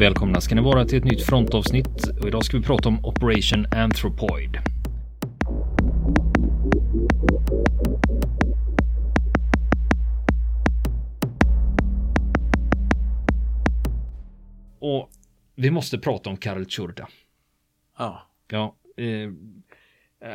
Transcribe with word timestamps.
Välkomna 0.00 0.40
ska 0.40 0.54
ni 0.54 0.60
vara 0.60 0.84
till 0.84 0.98
ett 0.98 1.04
nytt 1.04 1.22
frontavsnitt 1.22 2.08
och 2.20 2.28
idag 2.28 2.44
ska 2.44 2.56
vi 2.56 2.62
prata 2.62 2.88
om 2.88 3.04
Operation 3.04 3.66
Anthropoid. 3.72 4.58
Och 14.78 15.10
vi 15.54 15.70
måste 15.70 15.98
prata 15.98 16.30
om 16.30 16.36
Karel 16.36 16.66
Tjurda. 16.66 17.08
Ja. 17.98 18.28
Ja, 18.48 18.76
eh, 18.96 19.30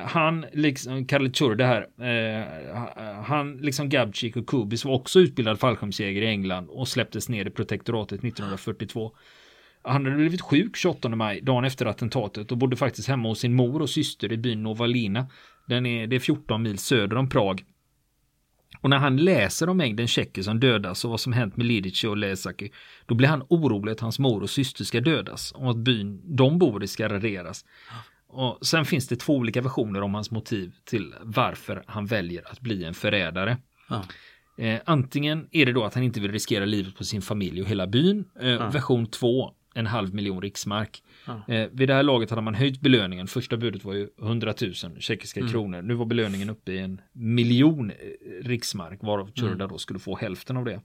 han, 0.05 0.45
liksom, 0.53 1.05
Karel 1.05 1.33
Tjurda 1.33 1.65
här, 1.65 1.87
eh, 2.01 3.23
han, 3.23 3.57
liksom 3.57 3.89
Gabcik 3.89 4.37
och 4.37 4.47
Kubis 4.47 4.85
var 4.85 4.93
också 4.93 5.19
utbildad 5.19 5.59
fallskärmsjägare 5.59 6.25
i 6.25 6.29
England 6.29 6.69
och 6.69 6.87
släpptes 6.87 7.29
ner 7.29 7.47
i 7.47 7.49
protektoratet 7.49 8.19
1942. 8.23 9.11
Han 9.85 10.05
hade 10.05 10.17
blivit 10.17 10.41
sjuk 10.41 10.75
28 10.75 11.09
maj, 11.09 11.41
dagen 11.41 11.65
efter 11.65 11.85
attentatet 11.85 12.51
och 12.51 12.57
bodde 12.57 12.75
faktiskt 12.75 13.07
hemma 13.07 13.29
hos 13.29 13.39
sin 13.39 13.53
mor 13.53 13.81
och 13.81 13.89
syster 13.89 14.31
i 14.33 14.37
byn 14.37 14.63
Novalina. 14.63 15.27
Den 15.67 15.85
är, 15.85 16.07
det 16.07 16.15
är 16.15 16.19
14 16.19 16.63
mil 16.63 16.77
söder 16.77 17.17
om 17.17 17.29
Prag. 17.29 17.63
Och 18.81 18.89
när 18.89 18.97
han 18.97 19.17
läser 19.17 19.69
om 19.69 19.77
mängden 19.77 20.07
tjecker 20.07 20.41
som 20.41 20.59
dödas 20.59 21.05
och 21.05 21.11
vad 21.11 21.19
som 21.19 21.33
hänt 21.33 21.57
med 21.57 21.65
Lidice 21.65 22.07
och 22.07 22.17
Lesaki, 22.17 22.71
då 23.05 23.15
blir 23.15 23.27
han 23.27 23.43
orolig 23.49 23.91
att 23.91 23.99
hans 23.99 24.19
mor 24.19 24.43
och 24.43 24.49
syster 24.49 24.83
ska 24.83 25.01
dödas 25.01 25.51
och 25.51 25.69
att 25.69 25.77
byn 25.77 26.21
de 26.35 26.59
bor 26.59 26.83
i 26.83 26.87
ska 26.87 27.09
raderas. 27.09 27.65
Och 28.27 28.65
sen 28.65 28.85
finns 28.85 29.07
det 29.07 29.15
två 29.15 29.35
olika 29.35 29.61
versioner 29.61 30.01
om 30.01 30.13
hans 30.13 30.31
motiv 30.31 30.73
till 30.83 31.13
varför 31.21 31.83
han 31.87 32.05
väljer 32.05 32.51
att 32.51 32.59
bli 32.59 32.83
en 32.83 32.93
förrädare. 32.93 33.57
Ja. 33.89 34.03
Eh, 34.57 34.81
antingen 34.85 35.47
är 35.51 35.65
det 35.65 35.73
då 35.73 35.83
att 35.83 35.93
han 35.93 36.03
inte 36.03 36.19
vill 36.19 36.31
riskera 36.31 36.65
livet 36.65 36.95
på 36.95 37.03
sin 37.03 37.21
familj 37.21 37.61
och 37.61 37.67
hela 37.67 37.87
byn. 37.87 38.25
Eh, 38.41 38.71
Version 38.71 39.05
2, 39.05 39.53
en 39.75 39.85
halv 39.87 40.13
miljon 40.13 40.41
riksmark. 40.41 41.03
Ja. 41.27 41.41
Eh, 41.53 41.67
vid 41.71 41.89
det 41.89 41.93
här 41.93 42.03
laget 42.03 42.29
hade 42.29 42.41
man 42.41 42.55
höjt 42.55 42.81
belöningen. 42.81 43.27
Första 43.27 43.57
budet 43.57 43.83
var 43.85 43.93
ju 43.93 44.07
100 44.21 44.53
000 44.61 44.73
tjeckiska 44.99 45.39
Mm. 45.39 45.51
kronor. 45.51 45.81
Nu 45.81 45.93
var 45.93 46.05
belöningen 46.05 46.49
uppe 46.49 46.71
i 46.71 46.77
en 46.79 47.01
miljon 47.13 47.91
eh, 47.91 47.95
riksmark 48.43 48.99
varav 49.03 49.31
Tjurda 49.35 49.67
då 49.67 49.77
skulle 49.77 49.99
få 49.99 50.15
hälften 50.17 50.57
av 50.57 50.65
det. 50.65 50.71
Mm. 50.71 50.83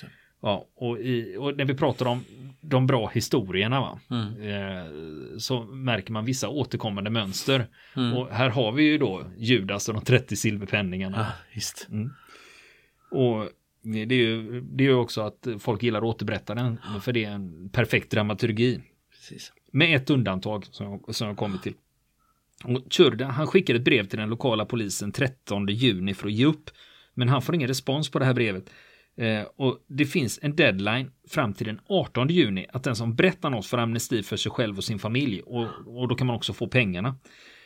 Det. 0.00 0.06
Ja, 0.44 0.66
och, 0.76 0.98
i, 0.98 1.36
och 1.38 1.56
när 1.56 1.64
vi 1.64 1.74
pratar 1.74 2.06
om 2.06 2.24
de 2.60 2.86
bra 2.86 3.08
historierna 3.14 3.80
va, 3.80 4.00
Mm. 4.10 4.42
eh, 4.42 5.38
så 5.38 5.62
märker 5.64 6.12
man 6.12 6.24
vissa 6.24 6.48
återkommande 6.48 7.10
mönster. 7.10 7.66
Mm. 7.96 8.14
Och 8.16 8.28
här 8.28 8.48
har 8.50 8.72
vi 8.72 8.82
ju 8.82 8.98
då 8.98 9.24
Judas 9.36 9.88
och 9.88 9.94
de 9.94 10.04
30 10.04 10.36
silverpenningarna. 10.36 11.16
Ja, 11.18 11.26
visst. 11.54 11.88
Och 13.10 13.48
det 13.82 14.00
är 14.00 14.12
ju 14.12 14.60
det 14.60 14.86
är 14.86 14.94
också 14.94 15.20
att 15.20 15.46
folk 15.58 15.82
gillar 15.82 15.98
att 15.98 16.04
återberätta 16.04 16.54
den, 16.54 16.78
för 17.02 17.12
det 17.12 17.24
är 17.24 17.30
en 17.30 17.68
perfekt 17.68 18.10
dramaturgi. 18.10 18.80
Precis. 19.10 19.52
Med 19.72 19.96
ett 19.96 20.10
undantag 20.10 20.64
som 20.70 20.86
jag, 20.86 21.14
som 21.14 21.28
jag 21.28 21.36
kommer 21.36 21.58
till. 21.58 21.74
Och 22.64 22.80
Tjurda, 22.90 23.26
han 23.26 23.46
skickade 23.46 23.78
ett 23.78 23.84
brev 23.84 24.04
till 24.04 24.18
den 24.18 24.28
lokala 24.28 24.64
polisen 24.64 25.12
13 25.12 25.66
juni 25.66 26.14
för 26.14 26.26
att 26.26 26.32
ge 26.32 26.46
upp. 26.46 26.70
Men 27.14 27.28
han 27.28 27.42
får 27.42 27.54
ingen 27.54 27.68
respons 27.68 28.10
på 28.10 28.18
det 28.18 28.24
här 28.24 28.34
brevet. 28.34 28.70
Eh, 29.16 29.42
och 29.56 29.84
det 29.86 30.04
finns 30.04 30.38
en 30.42 30.56
deadline 30.56 31.10
fram 31.28 31.54
till 31.54 31.66
den 31.66 31.80
18 31.88 32.28
juni 32.28 32.66
att 32.72 32.84
den 32.84 32.96
som 32.96 33.14
berättar 33.14 33.50
något 33.50 33.66
får 33.66 33.78
amnesti 33.78 34.22
för 34.22 34.36
sig 34.36 34.52
själv 34.52 34.76
och 34.76 34.84
sin 34.84 34.98
familj. 34.98 35.40
Och, 35.40 35.68
och 35.86 36.08
då 36.08 36.14
kan 36.14 36.26
man 36.26 36.36
också 36.36 36.52
få 36.52 36.66
pengarna. 36.66 37.16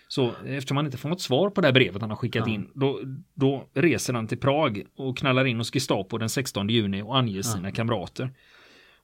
Så 0.08 0.32
eftersom 0.46 0.76
han 0.76 0.86
inte 0.86 0.98
får 0.98 1.08
något 1.08 1.20
svar 1.20 1.50
på 1.50 1.60
det 1.60 1.66
här 1.66 1.72
brevet 1.72 2.00
han 2.00 2.10
har 2.10 2.16
skickat 2.16 2.48
in, 2.48 2.70
då, 2.74 3.00
då 3.34 3.68
reser 3.74 4.14
han 4.14 4.26
till 4.26 4.38
Prag 4.38 4.82
och 4.96 5.18
knallar 5.18 5.44
in 5.44 5.56
hos 5.56 5.72
Gestapo 5.72 6.18
den 6.18 6.28
16 6.28 6.68
juni 6.68 7.02
och 7.02 7.18
anger 7.18 7.42
sina 7.42 7.70
kamrater. 7.70 8.30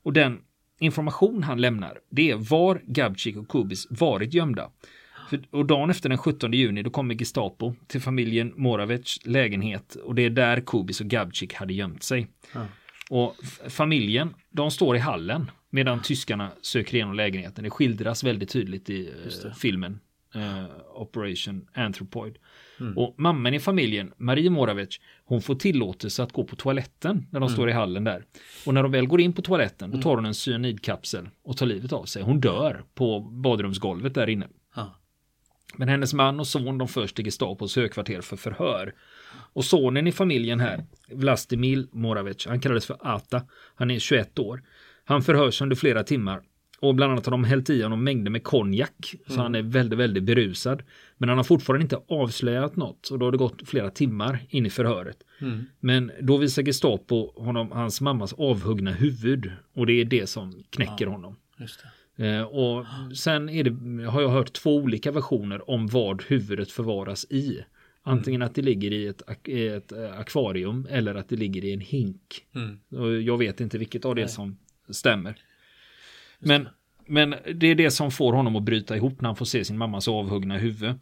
Och 0.02 0.12
den 0.12 0.40
information 0.80 1.42
han 1.42 1.60
lämnar, 1.60 1.98
det 2.10 2.30
är 2.30 2.36
var 2.36 2.82
Gabcik 2.84 3.36
och 3.36 3.48
Kubis 3.48 3.86
varit 3.90 4.34
gömda. 4.34 4.70
För, 5.30 5.42
och 5.50 5.66
dagen 5.66 5.90
efter 5.90 6.08
den 6.08 6.18
17 6.18 6.52
juni, 6.52 6.82
då 6.82 6.90
kommer 6.90 7.14
Gestapo 7.14 7.74
till 7.86 8.00
familjen 8.00 8.52
Moravec 8.56 9.18
lägenhet 9.24 9.94
och 9.94 10.14
det 10.14 10.22
är 10.22 10.30
där 10.30 10.60
Kubis 10.60 11.00
och 11.00 11.06
Gabcik 11.06 11.54
hade 11.54 11.74
gömt 11.74 12.02
sig. 12.02 12.28
Ja. 12.54 12.66
Och 13.10 13.36
familjen, 13.68 14.34
de 14.50 14.70
står 14.70 14.96
i 14.96 14.98
hallen 14.98 15.50
medan 15.70 16.02
tyskarna 16.02 16.50
söker 16.62 16.94
igenom 16.94 17.14
lägenheten. 17.14 17.64
Det 17.64 17.70
skildras 17.70 18.24
väldigt 18.24 18.50
tydligt 18.50 18.90
i 18.90 19.08
eh, 19.44 19.52
filmen 19.52 20.00
eh, 20.34 20.64
Operation 20.94 21.66
Anthropoid. 21.74 22.38
Och 22.96 23.14
mamman 23.18 23.54
i 23.54 23.60
familjen, 23.60 24.12
Marie 24.16 24.50
Moravec, 24.50 25.00
hon 25.24 25.42
får 25.42 25.54
tillåtelse 25.54 26.22
att 26.22 26.32
gå 26.32 26.44
på 26.44 26.56
toaletten 26.56 27.26
när 27.30 27.40
de 27.40 27.48
står 27.48 27.68
i 27.70 27.72
hallen 27.72 28.04
där. 28.04 28.24
Och 28.66 28.74
när 28.74 28.82
de 28.82 28.92
väl 28.92 29.06
går 29.06 29.20
in 29.20 29.32
på 29.32 29.42
toaletten, 29.42 29.90
då 29.90 29.96
tar 30.02 30.16
hon 30.16 30.26
en 30.26 30.34
cyanidkapsel 30.34 31.28
och 31.44 31.56
tar 31.56 31.66
livet 31.66 31.92
av 31.92 32.04
sig. 32.04 32.22
Hon 32.22 32.40
dör 32.40 32.84
på 32.94 33.20
badrumsgolvet 33.20 34.14
där 34.14 34.28
inne. 34.28 34.48
Men 35.76 35.88
hennes 35.88 36.14
man 36.14 36.40
och 36.40 36.46
son 36.46 36.78
de 36.78 36.88
förs 36.88 37.12
till 37.12 37.24
Gestapos 37.24 37.76
högkvarter 37.76 38.20
för 38.20 38.36
förhör. 38.36 38.94
Och 39.52 39.64
sonen 39.64 40.06
i 40.06 40.12
familjen 40.12 40.60
här, 40.60 40.84
Vlastimil 41.10 41.88
Moravec, 41.92 42.46
han 42.46 42.60
kallades 42.60 42.86
för 42.86 42.96
Ata. 43.00 43.42
Han 43.74 43.90
är 43.90 43.98
21 43.98 44.38
år. 44.38 44.62
Han 45.04 45.22
förhörs 45.22 45.60
under 45.62 45.76
flera 45.76 46.02
timmar. 46.04 46.42
Och 46.82 46.94
bland 46.94 47.12
annat 47.12 47.26
har 47.26 47.30
de 47.30 47.44
hällt 47.44 47.70
i 47.70 47.82
honom 47.82 48.04
mängder 48.04 48.30
med 48.30 48.44
konjak. 48.44 49.14
Så 49.26 49.40
han 49.40 49.54
är 49.54 49.62
väldigt, 49.62 49.98
väldigt 49.98 50.22
berusad. 50.22 50.82
Men 51.18 51.28
han 51.28 51.38
har 51.38 51.44
fortfarande 51.44 51.82
inte 51.82 52.00
avslöjat 52.08 52.76
något. 52.76 53.08
Och 53.08 53.18
då 53.18 53.26
har 53.26 53.32
det 53.32 53.38
gått 53.38 53.68
flera 53.68 53.90
timmar 53.90 54.38
in 54.48 54.66
i 54.66 54.70
förhöret. 54.70 55.16
Mm. 55.40 55.64
Men 55.80 56.12
då 56.20 56.36
visar 56.36 56.62
Gestapo 56.62 57.42
honom 57.42 57.72
hans 57.72 58.00
mammas 58.00 58.32
avhuggna 58.32 58.90
huvud. 58.90 59.52
Och 59.74 59.86
det 59.86 59.92
är 59.92 60.04
det 60.04 60.26
som 60.26 60.62
knäcker 60.70 61.06
honom. 61.06 61.36
Just 61.58 61.84
det. 62.16 62.26
Eh, 62.26 62.42
och 62.42 62.86
sen 63.16 63.46
det, 63.46 64.04
har 64.04 64.22
jag 64.22 64.28
hört 64.28 64.52
två 64.52 64.76
olika 64.76 65.12
versioner 65.12 65.70
om 65.70 65.86
vad 65.86 66.22
huvudet 66.22 66.70
förvaras 66.70 67.24
i. 67.30 67.64
Antingen 68.02 68.42
att 68.42 68.54
det 68.54 68.62
ligger 68.62 68.92
i 68.92 69.06
ett, 69.06 69.22
ett 69.48 69.92
eh, 69.92 70.18
akvarium 70.18 70.86
eller 70.90 71.14
att 71.14 71.28
det 71.28 71.36
ligger 71.36 71.64
i 71.64 71.72
en 71.72 71.80
hink. 71.80 72.46
Mm. 72.54 72.78
Och 73.02 73.22
jag 73.22 73.38
vet 73.38 73.60
inte 73.60 73.78
vilket 73.78 74.04
av 74.04 74.14
det 74.14 74.28
som 74.28 74.56
stämmer. 74.90 75.36
Men, 76.42 76.68
men 77.06 77.34
det 77.54 77.66
är 77.66 77.74
det 77.74 77.90
som 77.90 78.10
får 78.10 78.32
honom 78.32 78.56
att 78.56 78.62
bryta 78.62 78.96
ihop 78.96 79.20
när 79.20 79.28
han 79.28 79.36
får 79.36 79.44
se 79.44 79.64
sin 79.64 79.78
mammas 79.78 80.08
avhuggna 80.08 80.58
huvud. 80.58 80.94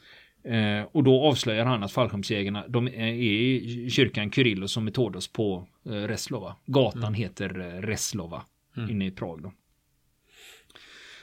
Eh, 0.44 0.82
och 0.92 1.04
då 1.04 1.22
avslöjar 1.22 1.66
han 1.66 1.82
att 1.82 1.92
fallskärmsjägarna 1.92 2.64
de 2.68 2.88
är 2.88 3.12
i 3.12 3.90
kyrkan 3.90 4.30
Kyrillos 4.30 4.76
och 4.76 4.82
Metodos 4.82 5.32
på 5.32 5.66
eh, 5.86 5.90
Reslova. 5.92 6.56
Gatan 6.66 7.14
heter 7.14 7.60
eh, 7.60 7.80
Reslova 7.80 8.42
inne 8.90 9.06
i 9.06 9.10
Prag. 9.10 9.42
Då. 9.42 9.52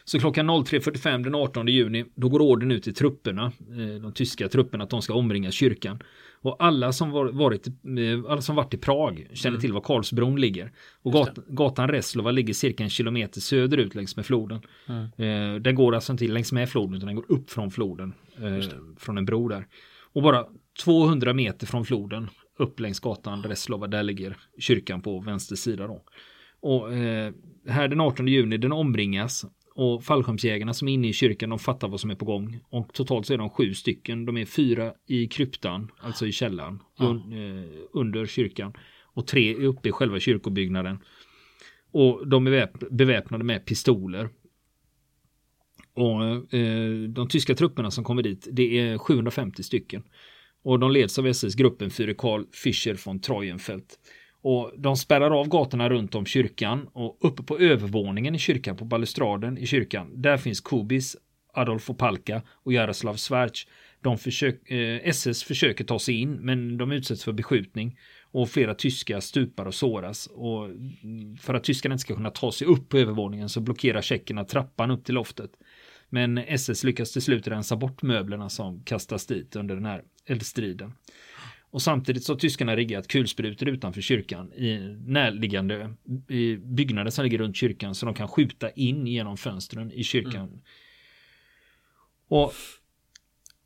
Så 0.08 0.20
klockan 0.20 0.50
03.45 0.50 1.24
den 1.24 1.36
18 1.36 1.68
juni, 1.68 2.06
då 2.16 2.30
går 2.30 2.42
orden 2.42 2.72
ut 2.72 2.84
till 2.84 2.94
trupperna, 2.94 3.46
eh, 3.46 4.02
de 4.02 4.14
tyska 4.14 4.48
trupperna, 4.48 4.84
att 4.84 4.90
de 4.90 5.02
ska 5.02 5.14
omringa 5.14 5.52
kyrkan. 5.52 6.00
Och 6.42 6.56
alla 6.60 6.94
som 6.94 7.12
var, 7.12 7.26
varit, 7.26 7.68
eh, 7.68 8.32
alla 8.32 8.42
som 8.42 8.56
varit 8.56 8.74
i 8.74 8.78
Prag 8.78 9.28
känner 9.34 9.58
till 9.58 9.74
var 9.74 9.82
Karlsbron 9.82 10.42
ligger. 10.42 10.72
Och 11.02 11.12
gat, 11.12 11.36
gatan 11.48 11.88
Reslova 11.88 12.32
ligger 12.32 12.54
cirka 12.54 12.84
en 12.84 12.90
kilometer 12.90 13.42
söderut 13.42 13.96
längs 13.96 14.16
med 14.16 14.26
floden. 14.26 14.62
Eh, 15.18 15.56
den 15.62 15.76
går 15.76 15.96
alltså 15.96 16.12
inte 16.12 16.28
längs 16.28 16.52
med 16.52 16.70
floden, 16.70 16.96
utan 16.96 17.08
den 17.08 17.16
går 17.16 17.32
upp 17.32 17.50
från 17.50 17.72
floden, 17.72 18.14
eh, 18.42 18.70
från 18.98 19.18
en 19.18 19.26
bro 19.26 19.48
där. 19.48 19.68
Och 20.14 20.22
bara 20.22 20.46
200 20.84 21.34
meter 21.34 21.68
från 21.68 21.86
floden, 21.86 22.30
upp 22.58 22.80
längs 22.80 23.00
gatan 23.00 23.44
Reslova, 23.44 23.88
där 23.88 24.04
ligger 24.04 24.38
kyrkan 24.60 25.02
på 25.02 25.20
vänster 25.20 25.56
sida 25.56 25.88
då. 25.88 26.04
Och 26.60 26.94
eh, 26.94 27.34
här 27.68 27.88
den 27.88 28.02
18 28.02 28.28
juni, 28.28 28.58
den 28.58 28.72
omringas 28.72 29.46
och 29.78 30.04
fallskärmsjägarna 30.04 30.74
som 30.74 30.88
är 30.88 30.94
inne 30.94 31.08
i 31.08 31.14
kyrkan, 31.14 31.50
de 31.50 31.60
fattar 31.60 31.88
vad 31.88 32.00
som 32.00 32.10
är 32.10 32.16
på 32.16 32.26
gång. 32.26 32.60
Och 32.70 32.94
totalt 32.94 33.26
så 33.26 33.34
är 33.34 33.38
de 33.38 33.50
sju 33.50 33.74
stycken. 33.74 34.26
De 34.26 34.38
är 34.38 34.46
fyra 34.46 34.94
i 35.08 35.28
kryptan, 35.28 35.92
alltså 36.00 36.28
i 36.28 36.32
källaren, 36.32 36.80
un, 37.00 37.34
eh, 37.34 37.70
under 37.94 38.26
kyrkan. 38.26 38.74
Och 39.04 39.28
tre 39.28 39.52
är 39.52 39.64
uppe 39.64 39.90
i 39.90 39.92
själva 39.92 40.20
kyrkobyggnaden. 40.20 41.00
Och 41.92 42.28
de 42.28 42.48
är 42.48 42.52
väp- 42.52 42.90
beväpnade 42.92 43.44
med 43.44 43.66
pistoler. 43.66 44.30
Och 45.94 46.54
eh, 46.54 47.02
de 47.10 47.28
tyska 47.30 47.56
trupperna 47.56 47.92
som 47.92 48.04
kommer 48.04 48.24
dit, 48.24 48.48
det 48.52 48.80
är 48.80 48.98
750 48.98 49.64
stycken. 49.64 50.04
Och 50.64 50.80
de 50.80 50.92
leds 50.92 51.20
av 51.20 51.28
SS-gruppen 51.28 51.90
Führer 51.90 52.14
Karl 52.18 52.44
Fischer 52.52 53.06
von 53.06 53.20
Treuenfeld. 53.20 53.86
Och 54.48 54.72
de 54.78 54.98
spärrar 54.98 55.40
av 55.40 55.48
gatorna 55.48 55.90
runt 55.90 56.16
om 56.16 56.26
kyrkan 56.26 56.88
och 56.94 57.18
uppe 57.22 57.44
på 57.44 57.60
övervåningen 57.60 58.36
i 58.36 58.40
kyrkan, 58.40 58.78
på 58.78 58.86
balustraden 58.86 59.58
i 59.58 59.66
kyrkan, 59.66 60.22
där 60.22 60.38
finns 60.38 60.62
Kubis, 60.62 61.18
Adolf 61.54 61.90
Opalka 61.90 62.42
och 62.50 62.74
Jaroslav 62.74 63.16
Svarts. 63.16 63.68
De 64.02 64.18
försök, 64.18 64.72
eh, 64.72 65.00
SS 65.04 65.44
försöker 65.44 65.84
ta 65.84 66.00
sig 66.00 66.16
in, 66.16 66.34
men 66.34 66.78
de 66.78 66.92
utsätts 66.92 67.24
för 67.24 67.32
beskjutning 67.32 68.00
och 68.32 68.50
flera 68.50 68.76
tyskar 68.76 69.20
stupar 69.20 69.66
och 69.66 69.76
såras. 69.76 70.28
Och 70.28 70.70
för 71.40 71.54
att 71.54 71.64
tyskarna 71.64 71.94
inte 71.94 72.02
ska 72.02 72.16
kunna 72.16 72.32
ta 72.32 72.52
sig 72.52 72.68
upp 72.68 72.90
på 72.90 72.98
övervåningen 72.98 73.50
så 73.50 73.62
blockerar 73.62 74.02
tjeckerna 74.02 74.44
trappan 74.44 74.92
upp 74.92 75.06
till 75.06 75.16
loftet. 75.16 75.52
Men 76.10 76.38
SS 76.38 76.84
lyckas 76.84 77.12
till 77.12 77.22
slut 77.22 77.48
rensa 77.48 77.76
bort 77.76 78.02
möblerna 78.02 78.50
som 78.50 78.84
kastas 78.84 79.26
dit 79.26 79.56
under 79.56 79.76
den 79.76 79.86
här 79.86 80.04
eldstriden. 80.26 80.94
Och 81.72 81.82
samtidigt 81.82 82.24
så 82.24 82.34
har 82.34 82.40
tyskarna 82.40 82.76
riggat 82.76 83.08
kulsprutor 83.08 83.70
utanför 83.70 84.02
kyrkan 84.02 84.54
i 84.54 84.98
närliggande 85.06 85.94
byggnader 86.60 87.12
som 87.12 87.24
ligger 87.24 87.38
runt 87.38 87.56
kyrkan 87.56 87.96
så 87.96 88.06
de 88.06 88.16
kan 88.16 88.28
skjuta 88.28 88.70
in 88.70 89.08
genom 89.08 89.38
fönstren 89.38 89.92
i 89.92 90.04
kyrkan. 90.04 90.48
Mm. 90.48 90.60
Och 92.28 92.54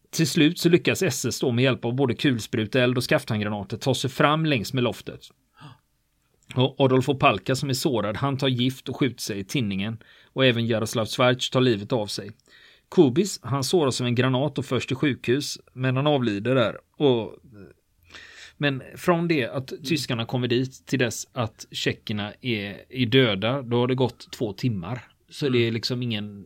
till 0.09 0.27
slut 0.27 0.59
så 0.59 0.69
lyckas 0.69 1.03
SS 1.03 1.39
då 1.39 1.51
med 1.51 1.63
hjälp 1.63 1.85
av 1.85 1.95
både 1.95 2.15
kulspruteeld 2.15 2.97
och 2.97 3.03
skafthandgranater 3.03 3.77
ta 3.77 3.95
sig 3.95 4.09
fram 4.09 4.45
längs 4.45 4.73
med 4.73 4.83
loftet. 4.83 5.21
Och 6.55 6.75
Adolf 6.79 7.09
Opalka 7.09 7.55
som 7.55 7.69
är 7.69 7.73
sårad, 7.73 8.17
han 8.17 8.37
tar 8.37 8.47
gift 8.47 8.89
och 8.89 8.97
skjuter 8.97 9.21
sig 9.21 9.39
i 9.39 9.43
tinningen. 9.43 9.97
Och 10.33 10.45
även 10.45 10.67
Jaroslav 10.67 11.05
Schwarz 11.05 11.49
tar 11.49 11.61
livet 11.61 11.93
av 11.93 12.07
sig. 12.07 12.31
Kubis, 12.95 13.39
han 13.43 13.63
såras 13.63 14.01
av 14.01 14.07
en 14.07 14.15
granat 14.15 14.57
och 14.57 14.65
förs 14.65 14.85
till 14.85 14.95
sjukhus, 14.95 15.59
men 15.73 15.95
han 15.95 16.07
avlider 16.07 16.55
där. 16.55 16.77
Och, 16.97 17.35
men 18.61 18.83
från 18.95 19.27
det 19.27 19.47
att 19.47 19.73
tyskarna 19.83 20.25
kommer 20.25 20.47
dit 20.47 20.85
till 20.85 20.99
dess 20.99 21.27
att 21.33 21.67
tjeckerna 21.71 22.33
är, 22.41 22.81
är 22.89 23.05
döda, 23.05 23.61
då 23.61 23.79
har 23.79 23.87
det 23.87 23.95
gått 23.95 24.31
två 24.31 24.53
timmar. 24.53 25.01
Så 25.29 25.49
det 25.49 25.57
är 25.57 25.61
mm. 25.61 25.73
liksom 25.73 26.03
ingen, 26.03 26.45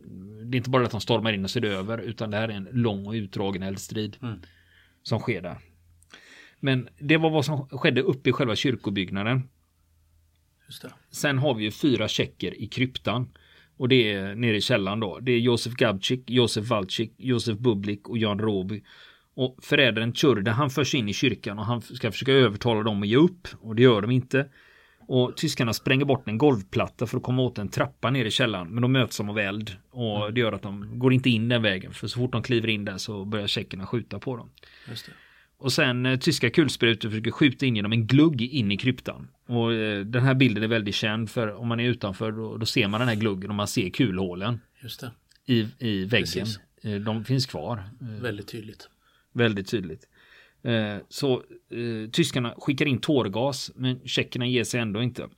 det 0.50 0.56
är 0.56 0.58
inte 0.58 0.70
bara 0.70 0.84
att 0.84 0.90
de 0.90 1.00
stormar 1.00 1.32
in 1.32 1.44
och 1.44 1.50
ser 1.50 1.60
det 1.60 1.68
över, 1.68 1.98
utan 1.98 2.30
det 2.30 2.36
här 2.36 2.48
är 2.48 2.52
en 2.52 2.68
lång 2.72 3.06
och 3.06 3.12
utdragen 3.12 3.62
eldstrid 3.62 4.16
mm. 4.22 4.40
som 5.02 5.20
sker 5.20 5.42
där. 5.42 5.58
Men 6.60 6.88
det 6.98 7.16
var 7.16 7.30
vad 7.30 7.44
som 7.44 7.68
skedde 7.68 8.02
uppe 8.02 8.30
i 8.30 8.32
själva 8.32 8.56
kyrkobyggnaden. 8.56 9.48
Sen 11.10 11.38
har 11.38 11.54
vi 11.54 11.64
ju 11.64 11.70
fyra 11.70 12.08
tjecker 12.08 12.62
i 12.62 12.66
kryptan. 12.66 13.28
Och 13.76 13.88
det 13.88 14.12
är 14.12 14.34
nere 14.34 14.56
i 14.56 14.60
källaren 14.60 15.00
då. 15.00 15.18
Det 15.18 15.32
är 15.32 15.38
Josef 15.38 15.72
Gabčík, 15.72 16.22
Josef 16.26 16.64
Valčík, 16.64 17.12
Josef 17.16 17.58
Bublik 17.58 18.08
och 18.08 18.18
Jan 18.18 18.38
Roby. 18.38 18.82
Och 19.36 19.56
förrädaren 19.62 20.14
Tjurda 20.14 20.50
han 20.50 20.70
förs 20.70 20.94
in 20.94 21.08
i 21.08 21.12
kyrkan 21.12 21.58
och 21.58 21.66
han 21.66 21.82
ska 21.82 22.12
försöka 22.12 22.32
övertala 22.32 22.82
dem 22.82 23.02
att 23.02 23.08
ge 23.08 23.16
upp. 23.16 23.48
Och 23.60 23.76
det 23.76 23.82
gör 23.82 24.02
de 24.02 24.10
inte. 24.10 24.48
Och 25.08 25.36
tyskarna 25.36 25.72
spränger 25.72 26.04
bort 26.04 26.28
en 26.28 26.38
golvplatta 26.38 27.06
för 27.06 27.16
att 27.16 27.22
komma 27.22 27.42
åt 27.42 27.58
en 27.58 27.68
trappa 27.68 28.10
ner 28.10 28.24
i 28.24 28.30
källaren. 28.30 28.68
Men 28.68 28.82
de 28.82 28.92
möts 28.92 29.20
av 29.20 29.38
eld. 29.38 29.70
Och 29.90 30.22
mm. 30.22 30.34
det 30.34 30.40
gör 30.40 30.52
att 30.52 30.62
de 30.62 30.98
går 30.98 31.12
inte 31.12 31.30
in 31.30 31.48
den 31.48 31.62
vägen. 31.62 31.92
För 31.92 32.06
så 32.08 32.18
fort 32.18 32.32
de 32.32 32.42
kliver 32.42 32.68
in 32.68 32.84
där 32.84 32.98
så 32.98 33.24
börjar 33.24 33.46
tjeckerna 33.46 33.86
skjuta 33.86 34.18
på 34.18 34.36
dem. 34.36 34.50
Och 35.58 35.72
sen 35.72 36.06
eh, 36.06 36.18
tyska 36.18 36.50
kulsprutor 36.50 37.10
försöker 37.10 37.30
skjuta 37.30 37.66
in 37.66 37.76
genom 37.76 37.92
en 37.92 38.06
glugg 38.06 38.42
in 38.42 38.72
i 38.72 38.76
kryptan. 38.76 39.28
Och 39.46 39.72
eh, 39.72 40.00
den 40.00 40.22
här 40.22 40.34
bilden 40.34 40.62
är 40.62 40.68
väldigt 40.68 40.94
känd 40.94 41.30
för 41.30 41.54
om 41.54 41.68
man 41.68 41.80
är 41.80 41.88
utanför 41.88 42.32
då, 42.32 42.56
då 42.56 42.66
ser 42.66 42.88
man 42.88 43.00
den 43.00 43.08
här 43.08 43.16
gluggen 43.16 43.50
och 43.50 43.56
man 43.56 43.68
ser 43.68 43.90
kulhålen. 43.90 44.60
I, 45.46 45.68
i 45.78 46.04
väggen. 46.04 46.44
Precis. 46.44 46.60
Eh, 46.82 46.94
de 46.94 47.24
finns 47.24 47.46
kvar. 47.46 47.84
Eh, 48.00 48.22
väldigt 48.22 48.48
tydligt. 48.48 48.88
Väldigt 49.36 49.68
tydligt. 49.68 50.08
Eh, 50.62 50.96
så 51.08 51.34
eh, 51.70 52.10
tyskarna 52.12 52.54
skickar 52.58 52.86
in 52.86 52.98
tårgas 52.98 53.70
men 53.74 54.00
tjeckerna 54.04 54.46
ger 54.46 54.64
sig 54.64 54.80
ändå 54.80 55.02
inte. 55.02 55.28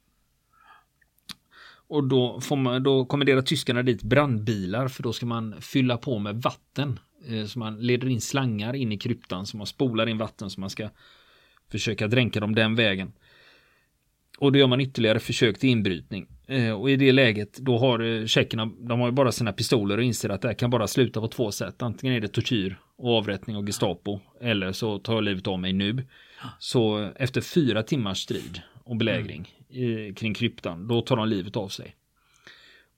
Och 1.89 2.05
då, 2.05 2.41
får 2.41 2.57
man, 2.57 2.83
då 2.83 3.05
kommenderar 3.05 3.43
tyskarna 3.43 3.83
dit 3.83 4.03
brandbilar 4.03 4.89
för 4.89 5.03
då 5.03 5.13
ska 5.13 5.27
man 5.27 5.61
fylla 5.61 5.97
på 5.97 6.19
med 6.19 6.43
vatten. 6.43 7.01
Eh, 7.27 7.45
så 7.45 7.59
man 7.59 7.81
leder 7.81 8.09
in 8.09 8.21
slangar 8.21 8.75
in 8.75 8.93
i 8.93 8.99
kryptan 8.99 9.47
så 9.47 9.57
man 9.57 9.67
spolar 9.67 10.07
in 10.07 10.19
vatten 10.19 10.51
så 10.51 10.61
man 10.61 10.71
ska 10.71 10.89
försöka 11.71 12.09
dränka 12.09 12.41
dem 12.41 12.55
den 12.55 12.75
vägen. 12.75 13.13
Och 14.39 14.53
då 14.53 14.59
gör 14.59 14.67
man 14.67 14.81
ytterligare 14.81 15.19
försök 15.19 15.59
till 15.59 15.71
inbrytning. 15.71 16.27
Eh, 16.47 16.73
och 16.73 16.91
i 16.91 16.97
det 16.97 17.13
läget 17.13 17.59
då 17.59 17.79
har 17.79 18.01
eh, 18.01 18.27
tjeckerna, 18.27 18.71
de 18.79 19.01
har 19.01 19.09
ju 19.09 19.13
bara 19.13 19.33
sina 19.33 19.53
pistoler 19.53 19.99
och 19.99 20.05
inser 20.05 20.29
att 20.29 20.43
det 20.43 20.49
här 20.49 20.55
kan 20.55 20.71
bara 20.71 20.87
sluta 20.87 21.21
på 21.21 21.29
två 21.29 21.53
sätt. 21.53 21.83
Antingen 21.83 22.17
är 22.17 22.21
det 22.21 22.29
tortyr 22.29 22.79
avrättning 22.99 23.57
och 23.57 23.67
Gestapo. 23.67 24.21
Eller 24.41 24.73
så 24.73 24.99
tar 24.99 25.15
jag 25.15 25.25
livet 25.25 25.47
av 25.47 25.59
mig 25.59 25.73
nu. 25.73 26.07
Så 26.59 27.13
efter 27.17 27.41
fyra 27.41 27.83
timmars 27.83 28.19
strid 28.19 28.63
och 28.85 28.97
belägring 28.97 29.55
mm. 29.71 30.15
kring 30.15 30.35
kryptan, 30.35 30.89
då 30.89 31.03
tar 31.03 31.17
de 31.17 31.29
livet 31.29 31.57
av 31.57 31.69
sig. 31.69 31.97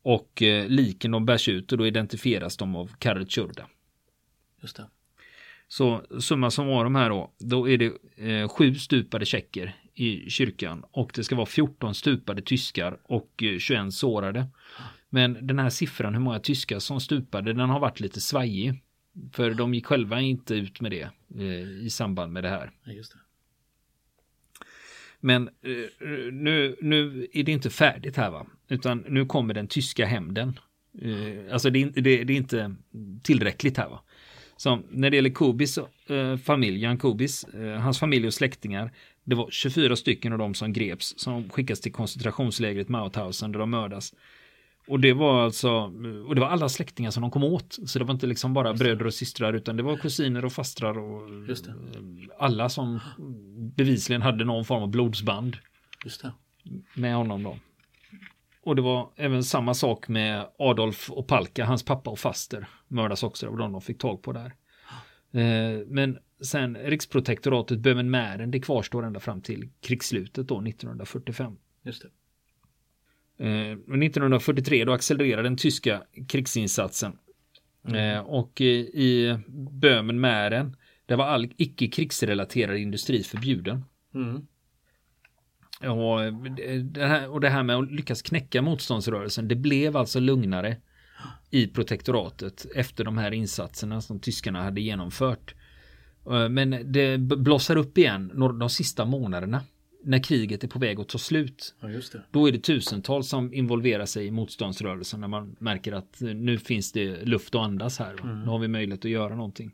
Och 0.03 0.43
eh, 0.43 0.69
liken 0.69 1.11
de 1.11 1.27
bärs 1.27 1.49
ut 1.49 1.73
och 1.73 1.79
då 1.79 1.87
identifieras 1.87 2.57
de 2.57 2.77
av 2.77 2.91
Karel 2.99 3.29
Tjurda. 3.29 3.67
Just 4.63 4.77
det. 4.77 4.87
Så 5.69 6.03
summa 6.21 6.51
som 6.51 6.67
var 6.67 6.85
de 6.85 6.95
här 6.95 7.11
då, 7.11 7.33
då 7.39 7.69
är 7.69 7.79
det 7.79 7.93
eh, 8.17 8.49
sju 8.49 8.75
stupade 8.75 9.27
tjecker 9.27 9.77
i 9.95 10.31
kyrkan 10.31 10.85
och 10.91 11.13
det 11.15 11.25
ska 11.25 11.37
vara 11.37 11.47
14 11.47 11.95
stupade 11.95 12.43
tyskar 12.43 12.99
och 13.03 13.45
21 13.59 13.81
eh, 13.81 13.89
sårade. 13.89 14.47
Men 15.09 15.47
den 15.47 15.59
här 15.59 15.71
siffran 15.71 16.15
hur 16.15 16.21
många 16.21 16.39
tyskar 16.39 16.79
som 16.79 17.01
stupade 17.01 17.53
den 17.53 17.71
har 17.71 17.81
varit 17.81 18.01
lite 18.01 18.21
svajig. 18.21 18.83
För 19.33 19.55
de 19.55 19.75
gick 19.75 19.87
själva 19.87 20.21
inte 20.21 20.55
ut 20.55 20.81
med 20.81 20.91
det 20.91 21.09
eh, 21.37 21.85
i 21.87 21.91
samband 21.91 22.33
med 22.33 22.45
det 22.45 22.49
här. 22.49 22.71
Ja, 22.85 22.93
det. 22.93 23.03
Men 25.21 25.49
eh, 25.49 26.33
nu, 26.33 26.77
nu 26.81 27.29
är 27.33 27.43
det 27.43 27.53
inte 27.53 27.71
färdigt 27.71 28.17
här 28.17 28.31
va. 28.31 28.47
Utan 28.69 29.05
nu 29.09 29.27
kommer 29.27 29.55
den 29.55 29.67
tyska 29.67 30.07
hämnden. 30.07 30.59
Eh, 31.03 31.53
alltså 31.53 31.71
det, 31.71 31.85
det, 31.85 32.25
det, 32.25 32.33
är 32.33 32.37
inte 32.37 32.75
tillräckligt 33.23 33.77
här 33.77 33.89
va. 33.89 34.03
Så 34.57 34.83
när 34.91 35.11
det 35.11 35.17
gäller 35.17 35.31
Kubis 35.31 35.79
eh, 35.79 36.37
familj, 36.37 36.83
Jan 36.83 36.99
Kubis, 36.99 37.45
eh, 37.45 37.81
hans 37.81 37.99
familj 37.99 38.27
och 38.27 38.35
släktingar. 38.35 38.93
Det 39.25 39.35
var 39.35 39.51
24 39.51 39.97
stycken 39.97 40.33
av 40.33 40.39
dem 40.39 40.55
som 40.55 40.73
greps 40.73 41.15
som 41.17 41.51
skickas 41.51 41.81
till 41.81 41.93
koncentrationslägret 41.93 42.89
Mauthausen 42.89 43.53
där 43.53 43.59
de 43.59 43.71
mördas. 43.71 44.15
Och 44.89 45.01
det 45.01 45.13
var 45.13 45.45
alltså, 45.45 45.71
och 46.27 46.35
det 46.35 46.41
var 46.41 46.49
alla 46.49 46.69
släktingar 46.69 47.11
som 47.11 47.21
de 47.21 47.31
kom 47.31 47.45
åt. 47.45 47.79
Så 47.87 47.99
det 47.99 48.05
var 48.05 48.15
inte 48.15 48.27
liksom 48.27 48.55
bara 48.55 48.75
bröder 48.75 49.07
och 49.07 49.15
systrar 49.15 49.53
utan 49.53 49.77
det 49.77 49.83
var 49.83 49.97
kusiner 49.97 50.45
och 50.45 50.53
fastrar 50.53 50.99
och 50.99 51.23
alla 52.39 52.69
som 52.69 53.01
bevisligen 53.77 54.23
hade 54.23 54.45
någon 54.45 54.65
form 54.65 54.83
av 54.83 54.89
blodsband. 54.89 55.57
Med 56.95 57.15
honom 57.15 57.43
då. 57.43 57.57
Och 58.63 58.77
det 58.77 58.83
var 58.83 59.11
även 59.17 59.45
samma 59.45 59.75
sak 59.75 60.09
med 60.09 60.47
Adolf 60.59 61.11
och 61.11 61.27
Palka, 61.27 61.65
hans 61.65 61.85
pappa 61.85 62.11
och 62.11 62.19
faster 62.19 62.69
mördas 62.89 63.23
också, 63.23 63.47
det 63.47 63.53
var 63.53 63.59
de 63.59 63.73
de 63.73 63.81
fick 63.81 63.99
tag 63.99 64.23
på 64.23 64.33
där. 64.33 64.53
Eh, 65.33 65.87
men 65.87 66.19
sen 66.43 66.77
riksprotektoratet 66.77 67.79
Böhmen-Mähren, 67.79 68.51
det 68.51 68.61
kvarstår 68.61 69.07
ända 69.07 69.21
fram 69.21 69.41
till 69.41 69.69
krigsslutet 69.81 70.49
då 70.49 70.61
1945. 70.61 71.57
Just 71.83 72.03
det. 72.03 72.09
1943 73.41 74.81
eh, 74.81 74.87
då 74.87 74.93
accelererar 74.93 75.43
den 75.43 75.57
tyska 75.57 76.03
krigsinsatsen. 76.29 77.13
Mm. 77.89 78.17
Eh, 78.17 78.21
och 78.21 78.61
i 78.61 79.39
Böhmen-Mähren, 79.73 80.77
där 81.07 81.17
var 81.17 81.25
all 81.25 81.53
icke 81.57 81.89
krigsrelaterad 81.89 82.77
industri 82.77 83.23
förbjuden. 83.23 83.85
Mm. 84.15 84.47
Och 85.81 86.33
det, 86.83 87.07
här, 87.07 87.29
och 87.29 87.41
det 87.41 87.49
här 87.49 87.63
med 87.63 87.77
att 87.77 87.93
lyckas 87.93 88.23
knäcka 88.23 88.63
motståndsrörelsen, 88.63 89.49
det 89.49 89.57
blev 89.57 89.97
alltså 89.97 90.21
lugnare 90.21 90.77
i 91.51 91.67
protektoratet 91.67 92.67
efter 92.75 93.05
de 93.05 93.19
här 93.19 93.33
insatserna 93.33 94.01
som 94.01 94.21
tyskarna 94.21 94.63
hade 94.63 94.81
genomfört. 94.81 95.55
Eh, 96.31 96.49
men 96.49 96.93
det 96.93 97.19
blossar 97.19 97.77
upp 97.77 97.99
igen 97.99 98.33
de 98.35 98.71
sista 98.71 99.05
månaderna 99.05 99.63
när 100.03 100.19
kriget 100.19 100.65
är 100.65 100.69
på 100.69 100.79
väg 100.79 101.01
att 101.01 101.09
ta 101.09 101.19
slut. 101.19 101.75
Ja, 101.81 101.89
Då 102.31 102.49
är 102.49 102.53
det 102.53 102.59
tusentals 102.59 103.29
som 103.29 103.55
involverar 103.55 104.07
sig 104.07 104.27
i 104.27 104.31
motståndsrörelsen 104.31 105.21
när 105.21 105.29
man 105.29 105.57
märker 105.59 105.93
att 105.93 106.21
nu 106.21 106.59
finns 106.59 106.93
det 106.93 107.25
luft 107.25 107.55
att 107.55 107.61
andas 107.61 107.99
här. 107.99 108.13
Mm. 108.23 108.41
Nu 108.41 108.47
har 108.47 108.59
vi 108.59 108.69
möjlighet 108.69 109.05
att 109.05 109.11
göra 109.11 109.35
någonting. 109.35 109.73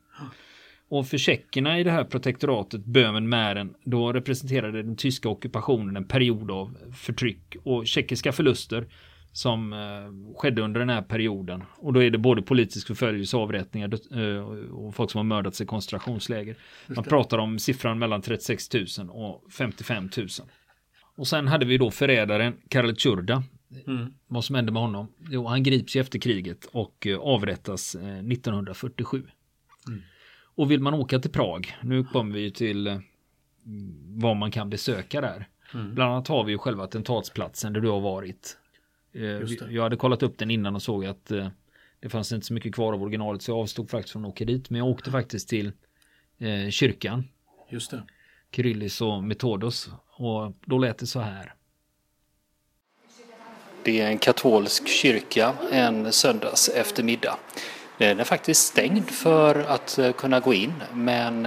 Och 0.89 1.07
för 1.07 1.19
tjeckerna 1.19 1.81
i 1.81 1.85
det 1.85 1.91
här 1.91 2.05
protektoratet, 2.05 2.85
Böhmen-Mähren, 2.85 3.75
då 3.85 4.13
representerade 4.13 4.83
den 4.83 4.97
tyska 4.97 5.29
ockupationen 5.29 5.97
en 5.97 6.09
period 6.09 6.51
av 6.51 6.77
förtryck 6.95 7.57
och 7.63 7.87
tjeckiska 7.87 8.33
förluster 8.33 8.87
som 9.37 9.73
eh, 9.73 10.37
skedde 10.37 10.63
under 10.63 10.81
den 10.81 10.89
här 10.89 11.03
perioden. 11.03 11.63
Och 11.77 11.93
då 11.93 12.03
är 12.03 12.11
det 12.11 12.19
både 12.19 12.43
politisk 12.43 12.87
förföljelse, 12.87 13.37
avrättningar 13.37 14.19
eh, 14.19 14.45
och 14.75 14.95
folk 14.95 15.11
som 15.11 15.19
har 15.19 15.25
mördats 15.25 15.61
i 15.61 15.67
koncentrationsläger. 15.67 16.57
Man 16.87 17.05
pratar 17.05 17.39
om 17.39 17.59
siffran 17.59 17.99
mellan 17.99 18.23
36 18.23 18.73
000 18.73 18.87
och 19.11 19.53
55 19.53 20.11
000. 20.17 20.29
Och 21.17 21.27
sen 21.27 21.49
hade 21.49 21.67
vi 21.67 21.79
då 21.79 21.91
förrädaren 21.91 22.57
Karel 22.69 22.97
Tjurda. 22.97 23.43
Mm. 23.87 24.15
Vad 24.27 24.45
som 24.45 24.55
hände 24.55 24.73
med 24.73 24.83
honom? 24.83 25.09
Jo, 25.31 25.47
han 25.47 25.63
grips 25.63 25.97
ju 25.97 26.01
efter 26.01 26.19
kriget 26.19 26.65
och 26.65 27.07
eh, 27.07 27.19
avrättas 27.19 27.95
1947. 27.95 29.23
Mm. 29.89 30.03
Och 30.55 30.71
vill 30.71 30.81
man 30.81 30.95
åka 30.95 31.19
till 31.19 31.31
Prag, 31.31 31.77
nu 31.83 32.05
kommer 32.05 32.35
vi 32.35 32.51
till 32.51 33.01
vad 34.07 34.37
man 34.37 34.51
kan 34.51 34.71
besöka 34.71 35.21
där. 35.21 35.49
Mm. 35.75 35.95
Bland 35.95 36.13
annat 36.13 36.29
har 36.29 36.45
vi 36.45 36.53
ju 36.53 36.59
själva 36.59 36.85
attentatsplatsen 36.85 37.73
där 37.73 37.81
du 37.81 37.89
har 37.89 38.01
varit. 38.01 38.57
Eh, 39.17 39.71
jag 39.71 39.83
hade 39.83 39.97
kollat 39.97 40.23
upp 40.23 40.39
den 40.39 40.51
innan 40.51 40.75
och 40.75 40.83
såg 40.83 41.07
att 41.07 41.31
eh, 41.31 41.49
det 42.01 42.09
fanns 42.09 42.33
inte 42.33 42.47
så 42.47 42.53
mycket 42.53 42.75
kvar 42.75 42.93
av 42.93 43.03
originalet 43.03 43.43
så 43.43 43.51
jag 43.51 43.59
avstod 43.59 43.91
faktiskt 43.91 44.13
från 44.13 44.25
att 44.25 44.31
åka 44.31 44.45
dit. 44.45 44.71
Men 44.71 44.79
jag 44.79 44.89
åkte 44.89 45.11
faktiskt 45.11 45.49
till 45.49 45.73
eh, 46.39 46.71
kyrkan. 46.71 47.25
Just 47.69 47.91
det. 47.91 48.03
Kyrillis 48.53 49.01
och 49.01 49.25
Metodos. 49.25 49.91
Och 50.11 50.53
då 50.65 50.79
lät 50.79 50.99
det 50.99 51.07
så 51.07 51.21
här. 51.21 51.55
Det 53.83 54.01
är 54.01 54.07
en 54.07 54.19
katolsk 54.19 54.89
kyrka 54.89 55.55
en 55.73 56.13
söndags 56.13 56.69
eftermiddag. 56.69 57.39
Den 57.99 58.21
är 58.21 58.25
faktiskt 58.25 58.67
stängd 58.67 59.11
för 59.11 59.55
att 59.55 59.99
kunna 60.17 60.41
gå 60.41 60.55
in 60.55 60.73
men 60.93 61.47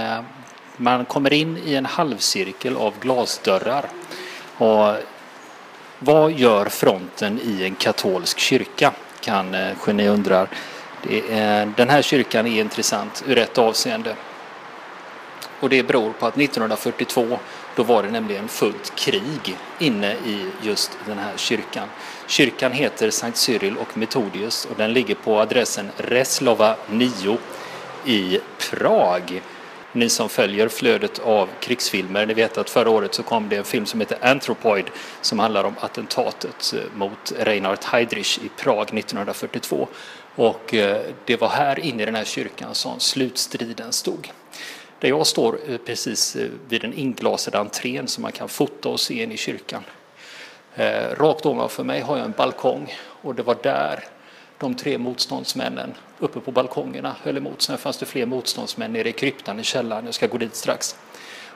Man 0.77 1.05
kommer 1.05 1.33
in 1.33 1.57
i 1.57 1.75
en 1.75 1.85
halvcirkel 1.85 2.75
av 2.75 2.93
glasdörrar. 3.01 3.89
Och 4.57 4.95
vad 5.99 6.31
gör 6.31 6.65
fronten 6.65 7.39
i 7.43 7.63
en 7.63 7.75
katolsk 7.75 8.39
kyrka? 8.39 8.93
Kanske 9.19 9.91
eh, 9.91 9.95
ni 9.95 10.07
undrar. 10.07 10.49
Är, 11.09 11.73
den 11.77 11.89
här 11.89 12.01
kyrkan 12.01 12.47
är 12.47 12.61
intressant 12.61 13.23
ur 13.27 13.37
ett 13.37 13.57
avseende. 13.57 14.15
Och 15.59 15.69
det 15.69 15.83
beror 15.83 16.11
på 16.11 16.25
att 16.25 16.37
1942 16.37 17.39
då 17.75 17.83
var 17.83 18.03
det 18.03 18.11
nämligen 18.11 18.47
fullt 18.47 18.95
krig 18.95 19.57
inne 19.79 20.13
i 20.13 20.45
just 20.61 20.97
den 21.05 21.17
här 21.17 21.33
kyrkan. 21.35 21.87
Kyrkan 22.27 22.71
heter 22.71 23.09
Sankt 23.09 23.37
Cyril 23.37 23.77
och 23.77 23.97
Metodius 23.97 24.65
och 24.65 24.77
den 24.77 24.93
ligger 24.93 25.15
på 25.15 25.39
adressen 25.39 25.89
Reslova 25.97 26.75
9 26.89 27.37
i 28.05 28.39
Prag. 28.69 29.41
Ni 29.91 30.09
som 30.09 30.29
följer 30.29 30.67
flödet 30.67 31.19
av 31.19 31.49
krigsfilmer, 31.59 32.25
ni 32.25 32.33
vet 32.33 32.57
att 32.57 32.69
förra 32.69 32.89
året 32.89 33.13
så 33.13 33.23
kom 33.23 33.49
det 33.49 33.55
en 33.57 33.63
film 33.63 33.85
som 33.85 33.99
heter 33.99 34.17
Anthropoid 34.21 34.85
som 35.21 35.39
handlar 35.39 35.63
om 35.63 35.75
attentatet 35.79 36.73
eh, 36.73 36.97
mot 36.97 37.33
Reinhard 37.39 37.83
Heydrich 37.85 38.37
i 38.37 38.49
Prag 38.57 38.97
1942. 38.97 39.87
Och 40.35 40.73
eh, 40.73 41.01
det 41.25 41.41
var 41.41 41.47
här 41.47 41.79
inne 41.79 42.03
i 42.03 42.05
den 42.05 42.15
här 42.15 42.25
kyrkan 42.25 42.75
som 42.75 42.99
slutstriden 42.99 43.91
stod. 43.91 44.31
Där 44.99 45.09
jag 45.09 45.27
står 45.27 45.59
eh, 45.67 45.77
precis 45.77 46.37
vid 46.67 46.81
den 46.81 46.93
inglasade 46.93 47.59
entrén 47.59 48.07
som 48.07 48.21
man 48.21 48.31
kan 48.31 48.49
fota 48.49 48.89
och 48.89 48.99
se 48.99 49.23
in 49.23 49.31
i 49.31 49.37
kyrkan. 49.37 49.83
Rakt 51.17 51.45
ovanför 51.45 51.83
mig 51.83 52.01
har 52.01 52.17
jag 52.17 52.25
en 52.25 52.33
balkong 52.37 52.93
och 53.21 53.35
det 53.35 53.43
var 53.43 53.57
där 53.63 54.03
de 54.57 54.75
tre 54.75 54.97
motståndsmännen 54.97 55.93
uppe 56.19 56.39
på 56.39 56.51
balkongerna 56.51 57.15
höll 57.23 57.37
emot. 57.37 57.61
Sen 57.61 57.77
fanns 57.77 57.97
det 57.97 58.05
fler 58.05 58.25
motståndsmän 58.25 58.93
nere 58.93 59.09
i 59.09 59.11
kryptan 59.11 59.59
i 59.59 59.63
källaren. 59.63 60.05
Jag 60.05 60.13
ska 60.13 60.27
gå 60.27 60.37
dit 60.37 60.55
strax. 60.55 60.95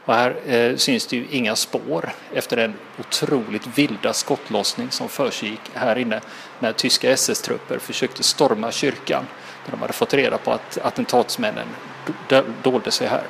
Och 0.05 0.13
här 0.13 0.36
eh, 0.46 0.75
syns 0.75 1.08
det 1.08 1.15
ju 1.15 1.27
inga 1.32 1.55
spår 1.55 2.12
efter 2.34 2.58
den 2.58 2.74
otroligt 3.00 3.77
vilda 3.77 4.13
skottlossning 4.13 4.91
som 4.91 5.10
försiggick 5.10 5.62
här 5.74 5.98
inne 5.98 6.22
när 6.60 6.74
tyska 6.74 7.12
SS-trupper 7.12 7.77
försökte 7.77 8.24
storma 8.24 8.72
kyrkan. 8.72 9.27
Där 9.65 9.72
de 9.72 9.82
hade 9.82 9.93
fått 9.93 10.13
reda 10.13 10.38
på 10.38 10.51
att 10.51 10.77
attentatsmännen 10.77 11.67
dolde 12.63 12.91
sig 12.91 13.08
här. 13.08 13.24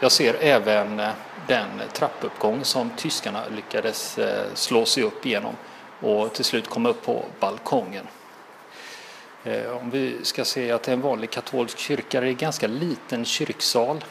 Jag 0.00 0.12
ser 0.12 0.34
även 0.40 1.00
eh, 1.00 1.10
den 1.46 1.66
trappuppgång 1.92 2.64
som 2.64 2.90
tyskarna 2.96 3.42
lyckades 3.56 4.18
eh, 4.18 4.44
slå 4.54 4.84
sig 4.84 5.02
upp 5.02 5.26
igenom 5.26 5.56
och 6.00 6.32
till 6.32 6.44
slut 6.44 6.68
komma 6.68 6.88
upp 6.88 7.04
på 7.04 7.24
balkongen. 7.40 8.06
Eh, 9.44 9.76
om 9.76 9.90
vi 9.90 10.16
ska 10.22 10.44
se 10.44 10.70
att 10.70 10.82
det 10.82 10.90
är 10.90 10.92
en 10.92 11.00
vanlig 11.00 11.30
katolsk 11.30 11.78
kyrka, 11.78 12.20
det 12.20 12.26
är 12.26 12.30
en 12.30 12.36
ganska 12.36 12.66
liten 12.66 13.24
kyrksal. 13.24 14.04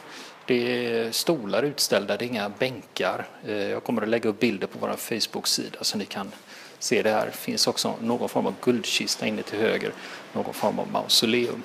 Det 0.45 0.85
är 0.85 1.11
stolar 1.11 1.63
utställda, 1.63 2.17
det 2.17 2.25
är 2.25 2.27
inga 2.27 2.50
bänkar. 2.50 3.27
Eh, 3.45 3.69
jag 3.69 3.83
kommer 3.83 4.01
att 4.01 4.07
lägga 4.07 4.29
upp 4.29 4.39
bilder 4.39 4.67
på 4.67 4.79
vår 4.79 4.95
Facebook-sida 4.95 5.77
så 5.81 5.97
ni 5.97 6.05
kan 6.05 6.31
se 6.79 7.01
det 7.01 7.09
här. 7.09 7.25
Det 7.25 7.31
finns 7.31 7.67
också 7.67 7.93
någon 8.01 8.29
form 8.29 8.45
av 8.45 8.53
guldkista 8.61 9.27
inne 9.27 9.41
till 9.41 9.59
höger, 9.59 9.91
någon 10.33 10.53
form 10.53 10.79
av 10.79 10.91
mausoleum. 10.91 11.63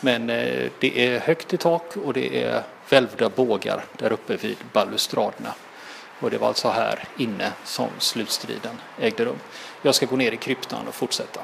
Men 0.00 0.30
eh, 0.30 0.70
det 0.80 1.06
är 1.06 1.20
högt 1.20 1.54
i 1.54 1.56
tak 1.56 1.96
och 1.96 2.12
det 2.12 2.44
är 2.44 2.62
välvda 2.90 3.28
bågar 3.28 3.84
där 3.98 4.12
uppe 4.12 4.36
vid 4.36 4.56
balustraderna. 4.72 5.54
Och 6.20 6.30
det 6.30 6.38
var 6.38 6.48
alltså 6.48 6.68
här 6.68 7.04
inne 7.18 7.52
som 7.64 7.88
slutstriden 7.98 8.80
ägde 9.00 9.24
rum. 9.24 9.38
Jag 9.82 9.94
ska 9.94 10.06
gå 10.06 10.16
ner 10.16 10.32
i 10.32 10.36
kryptan 10.36 10.88
och 10.88 10.94
fortsätta. 10.94 11.40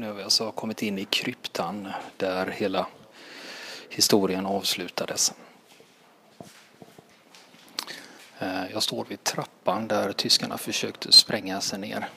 Nu 0.00 0.06
har 0.06 0.14
vi 0.14 0.22
alltså 0.22 0.52
kommit 0.52 0.82
in 0.82 0.98
i 0.98 1.04
kryptan 1.04 1.88
där 2.16 2.46
hela 2.46 2.86
historien 3.88 4.46
avslutades. 4.46 5.32
Eh, 8.38 8.72
jag 8.72 8.82
står 8.82 9.04
vid 9.04 9.24
trappan 9.24 9.88
där 9.88 10.12
tyskarna 10.12 10.58
försökte 10.58 11.12
spränga 11.12 11.60
sig 11.60 11.78
ner. 11.78 12.08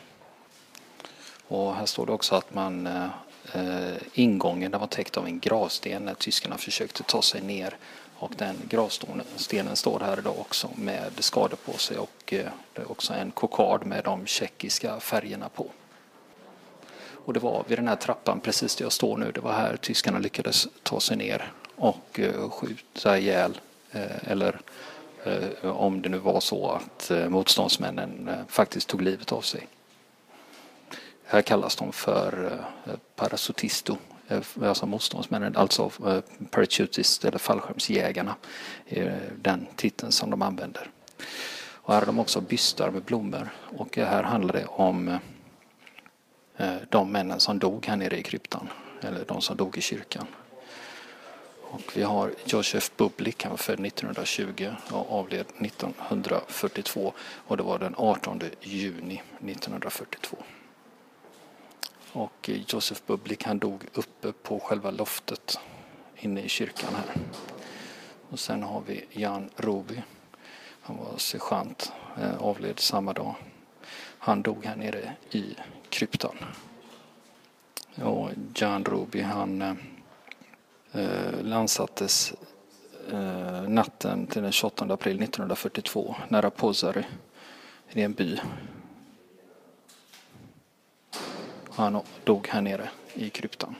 Och 1.47 1.75
här 1.75 1.85
står 1.85 2.05
det 2.05 2.11
också 2.11 2.35
att 2.35 2.53
man 2.53 2.87
eh, 3.53 3.95
ingången 4.13 4.71
var 4.71 4.87
täckt 4.87 5.17
av 5.17 5.25
en 5.25 5.39
gravsten 5.39 6.05
när 6.05 6.13
tyskarna 6.13 6.57
försökte 6.57 7.03
ta 7.03 7.21
sig 7.21 7.41
ner. 7.41 7.77
Och 8.15 8.31
den 8.37 8.55
gravstenen 8.69 9.75
står 9.75 9.99
här 9.99 10.19
idag 10.19 10.39
också 10.39 10.69
med 10.75 11.11
skador 11.19 11.57
på 11.65 11.77
sig 11.77 11.97
och 11.97 12.33
eh, 12.33 12.45
det 12.73 12.81
är 12.81 12.91
också 12.91 13.13
en 13.13 13.31
kokard 13.31 13.85
med 13.85 14.03
de 14.03 14.25
tjeckiska 14.25 14.99
färgerna 14.99 15.49
på. 15.49 15.71
Och 17.25 17.33
det 17.33 17.39
var 17.39 17.63
vid 17.67 17.77
den 17.77 17.87
här 17.87 17.95
trappan 17.95 18.39
precis 18.39 18.75
där 18.75 18.85
jag 18.85 18.91
står 18.91 19.17
nu, 19.17 19.31
det 19.31 19.41
var 19.41 19.51
här 19.51 19.77
tyskarna 19.77 20.19
lyckades 20.19 20.67
ta 20.83 20.99
sig 20.99 21.17
ner 21.17 21.51
och 21.75 22.19
eh, 22.19 22.49
skjuta 22.49 23.17
ihjäl 23.17 23.61
eh, 23.91 24.31
eller 24.31 24.59
eh, 25.23 25.69
om 25.69 26.01
det 26.01 26.09
nu 26.09 26.17
var 26.17 26.39
så 26.39 26.71
att 26.71 27.11
eh, 27.11 27.29
motståndsmännen 27.29 28.27
eh, 28.27 28.35
faktiskt 28.47 28.87
tog 28.89 29.01
livet 29.01 29.31
av 29.31 29.41
sig. 29.41 29.67
Här 31.25 31.41
kallas 31.41 31.75
de 31.75 31.91
för 31.91 32.59
eh, 32.85 32.93
parasotisto, 33.15 33.97
alltså 34.63 34.85
motståndsmännen, 34.85 35.57
alltså 35.57 35.91
parachutist 36.51 37.25
eller 37.25 37.37
fallskärmsjägarna, 37.37 38.35
den 39.35 39.67
titeln 39.75 40.11
som 40.11 40.29
de 40.29 40.41
använder. 40.41 40.89
Och 41.71 41.93
här 41.93 42.01
har 42.01 42.05
de 42.05 42.19
också 42.19 42.41
bystar 42.41 42.91
med 42.91 43.01
blommor 43.01 43.49
och 43.77 43.97
här 43.97 44.23
handlar 44.23 44.53
det 44.53 44.65
om 44.65 45.17
Eh, 46.57 46.75
de 46.89 47.11
männen 47.11 47.39
som 47.39 47.59
dog 47.59 47.85
här 47.85 47.95
nere 47.95 48.19
i 48.19 48.23
kryptan, 48.23 48.69
eller 49.01 49.25
de 49.25 49.41
som 49.41 49.57
dog 49.57 49.77
i 49.77 49.81
kyrkan. 49.81 50.27
Och 51.61 51.91
vi 51.95 52.03
har 52.03 52.33
Josef 52.45 52.91
Bublik, 52.97 53.43
han 53.43 53.49
var 53.49 53.57
född 53.57 53.85
1920 53.85 54.71
och 54.91 55.19
avled 55.19 55.45
1942 55.59 57.13
och 57.19 57.57
det 57.57 57.63
var 57.63 57.79
den 57.79 57.95
18 57.97 58.41
juni 58.61 59.21
1942. 59.39 60.37
Och 62.11 62.49
eh, 62.49 62.61
Josef 62.67 63.05
Bublik 63.05 63.43
han 63.43 63.59
dog 63.59 63.85
uppe 63.93 64.31
på 64.31 64.59
själva 64.59 64.91
loftet 64.91 65.59
inne 66.17 66.41
i 66.41 66.49
kyrkan 66.49 66.95
här. 66.95 67.15
Och 68.29 68.39
sen 68.39 68.63
har 68.63 68.81
vi 68.87 69.05
Jan 69.11 69.49
Roby. 69.55 70.01
Han 70.81 70.97
var 70.97 71.17
sergeant, 71.17 71.91
eh, 72.17 72.37
avled 72.37 72.79
samma 72.79 73.13
dag. 73.13 73.35
Han 74.17 74.41
dog 74.41 74.65
här 74.65 74.75
nere 74.75 75.15
i 75.31 75.55
kryptan. 75.93 76.35
Och 78.03 78.29
Jan 78.55 78.85
Ruby, 78.85 79.21
han 79.21 79.61
eh, 80.91 81.41
landsattes 81.41 82.33
eh, 83.11 83.61
natten 83.69 84.27
till 84.27 84.41
den 84.41 84.51
28 84.51 84.85
april 84.85 85.21
1942 85.23 86.15
nära 86.29 86.49
Pozary 86.49 87.03
i 87.91 88.01
en 88.01 88.13
by. 88.13 88.39
Han 91.69 92.01
dog 92.23 92.47
här 92.47 92.61
nere 92.61 92.89
i 93.13 93.29
kryptan. 93.29 93.75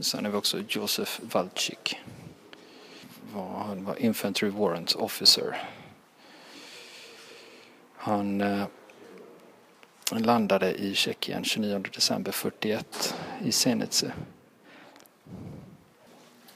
Sen 0.00 0.24
har 0.24 0.32
vi 0.32 0.38
också 0.38 0.62
Josef 0.68 1.20
Walczyk. 1.22 1.96
Han 3.34 3.84
var 3.84 4.02
Infantry 4.02 4.48
Warrant 4.48 4.92
Officer. 4.94 5.79
Han 8.02 8.40
eh, 8.40 8.64
landade 10.10 10.74
i 10.74 10.94
Tjeckien 10.94 11.44
29 11.44 11.78
december 11.94 12.32
41 12.32 13.14
i 13.44 13.52
Senice. 13.52 14.12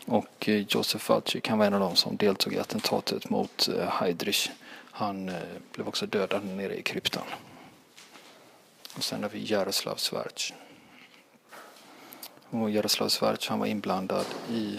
Och 0.07 0.49
eh, 0.49 0.65
Josef 0.69 1.09
Walczyk 1.09 1.49
han 1.49 1.59
var 1.59 1.67
en 1.67 1.75
av 1.75 1.81
dem 1.81 1.97
som 1.97 2.17
deltog 2.17 2.53
i 2.53 2.59
attentatet 2.59 3.31
mot 3.31 3.69
eh, 3.69 3.89
Heydrich. 3.89 4.51
Han 4.91 5.29
eh, 5.29 5.35
blev 5.73 5.89
också 5.89 6.07
dödad 6.07 6.45
nere 6.45 6.79
i 6.79 6.83
kryptan. 6.83 7.27
Och 8.97 9.05
sen 9.05 9.23
har 9.23 9.31
vi 9.31 9.45
Jaroslav 9.45 9.97
Svarc. 9.97 10.53
Och 12.51 12.71
Jaroslav 12.71 13.09
Svarc 13.09 13.49
han 13.49 13.59
var 13.59 13.67
inblandad 13.67 14.27
i, 14.51 14.79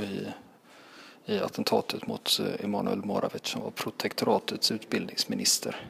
i, 0.00 0.26
i 1.26 1.38
attentatet 1.38 2.06
mot 2.06 2.40
eh, 2.40 2.64
Emanuel 2.64 3.04
Moravec 3.04 3.46
som 3.46 3.62
var 3.62 3.70
protektoratets 3.70 4.70
utbildningsminister. 4.70 5.88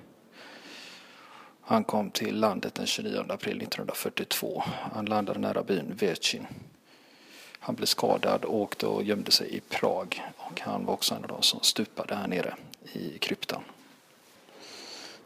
Han 1.61 1.85
kom 1.85 2.11
till 2.11 2.41
landet 2.41 2.75
den 2.75 2.87
29 2.87 3.19
april 3.29 3.57
1942. 3.63 4.63
Han 4.67 5.07
landade 5.07 5.39
nära 5.39 5.63
byn 5.63 5.95
Vecin. 5.95 6.47
Han 7.59 7.75
blev 7.75 7.87
skadad 7.87 8.45
och 8.45 8.55
åkte 8.61 8.87
och 8.87 9.03
gömde 9.03 9.31
sig 9.31 9.57
i 9.57 9.61
Prag. 9.61 10.23
Och 10.37 10.61
han 10.61 10.87
var 10.87 10.95
också 10.95 11.15
en 11.15 11.23
av 11.23 11.29
de 11.29 11.43
som 11.43 11.61
stupade 11.61 12.15
här 12.15 12.29
nere 12.29 12.55
i 12.93 13.19
kryptan. 13.19 13.63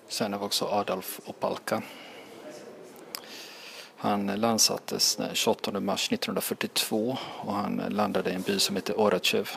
Sen 0.08 0.32
har 0.32 0.40
vi 0.40 0.46
också 0.46 0.64
Adolf 0.64 1.20
Opalka. 1.26 1.82
Han 3.96 4.26
landsattes 4.26 5.16
den 5.16 5.34
28 5.34 5.80
mars 5.80 6.12
1942 6.12 7.18
och 7.40 7.54
han 7.54 7.82
landade 7.88 8.30
i 8.30 8.34
en 8.34 8.42
by 8.42 8.58
som 8.58 8.76
heter 8.76 9.00
Orachev 9.00 9.50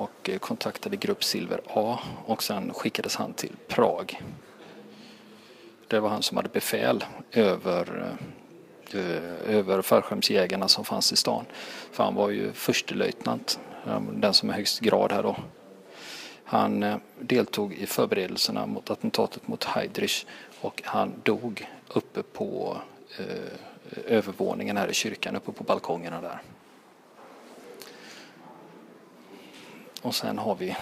och 0.00 0.30
eh, 0.30 0.38
kontaktade 0.38 0.96
grupp 0.96 1.24
Silver 1.24 1.60
A 1.66 1.98
och 2.26 2.42
sen 2.42 2.72
skickades 2.74 3.16
han 3.16 3.32
till 3.32 3.52
Prag 3.68 4.22
det 5.90 6.00
var 6.00 6.08
han 6.08 6.22
som 6.22 6.36
hade 6.36 6.48
befäl 6.48 7.04
över 7.32 8.16
eh, 8.92 9.56
över 9.56 9.82
fallskärmsjägarna 9.82 10.68
som 10.68 10.84
fanns 10.84 11.12
i 11.12 11.16
stan. 11.16 11.44
För 11.92 12.04
han 12.04 12.14
var 12.14 12.30
ju 12.30 12.52
förstelöjtnant, 12.52 13.60
ehm, 13.86 14.20
den 14.20 14.34
som 14.34 14.50
är 14.50 14.54
högst 14.54 14.80
grad 14.80 15.12
här 15.12 15.22
då. 15.22 15.36
Han 16.44 16.82
eh, 16.82 16.96
deltog 17.20 17.74
i 17.74 17.86
förberedelserna 17.86 18.66
mot 18.66 18.90
attentatet 18.90 19.48
mot 19.48 19.64
Heidrich 19.64 20.24
och 20.60 20.82
han 20.84 21.12
dog 21.22 21.68
uppe 21.88 22.22
på 22.22 22.76
eh, 23.18 24.16
övervåningen 24.16 24.76
här 24.76 24.88
i 24.88 24.94
kyrkan, 24.94 25.36
uppe 25.36 25.52
på 25.52 25.64
balkongerna 25.64 26.20
där. 26.20 26.42
Och 30.02 30.14
sen 30.14 30.38
har 30.38 30.54
vi 30.54 30.76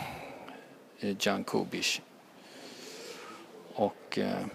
eh, 1.00 1.16
Jan 1.20 1.44
Kubic. 1.44 2.00
Och 3.74 4.18
eh, 4.18 4.46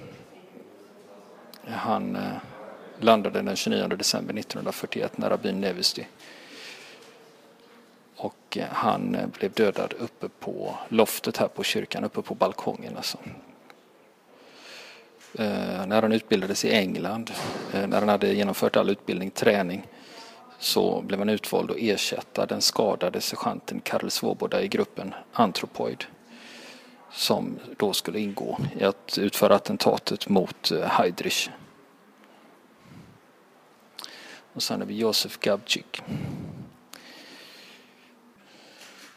han 1.65 2.15
eh, 2.15 2.35
landade 2.99 3.41
den 3.41 3.55
29 3.55 3.87
december 3.87 4.33
1941 4.33 5.17
nära 5.17 5.37
byn 5.37 5.61
Nevesty. 5.61 6.03
Och 8.15 8.57
eh, 8.57 8.67
han 8.69 9.15
eh, 9.15 9.27
blev 9.27 9.51
dödad 9.51 9.93
uppe 9.99 10.29
på 10.29 10.77
loftet 10.89 11.37
här 11.37 11.47
på 11.47 11.63
kyrkan, 11.63 12.03
uppe 12.03 12.21
på 12.21 12.35
balkongen 12.35 12.97
alltså. 12.97 13.17
Eh, 15.35 15.85
när 15.85 16.01
han 16.01 16.11
utbildades 16.11 16.65
i 16.65 16.71
England, 16.71 17.31
eh, 17.73 17.87
när 17.87 17.99
han 17.99 18.09
hade 18.09 18.33
genomfört 18.33 18.75
all 18.75 18.89
utbildning, 18.89 19.31
träning, 19.31 19.87
så 20.63 21.01
blev 21.01 21.19
han 21.19 21.29
utvald 21.29 21.71
att 21.71 21.77
ersätta 21.79 22.45
den 22.45 22.61
skadade 22.61 23.21
sergeanten 23.21 23.79
Karl 23.79 24.09
Svoboda 24.09 24.61
i 24.61 24.67
gruppen 24.67 25.13
Anthropoid 25.33 26.05
som 27.11 27.59
då 27.77 27.93
skulle 27.93 28.19
ingå 28.19 28.57
i 28.79 28.83
att 28.83 29.17
utföra 29.17 29.55
attentatet 29.55 30.29
mot 30.29 30.71
eh, 30.71 30.85
Heidrich. 30.85 31.49
Och 34.53 34.63
sen 34.63 34.81
har 34.81 34.87
vi 34.87 34.97
Josef 34.97 35.39
Gabčík. 35.39 36.01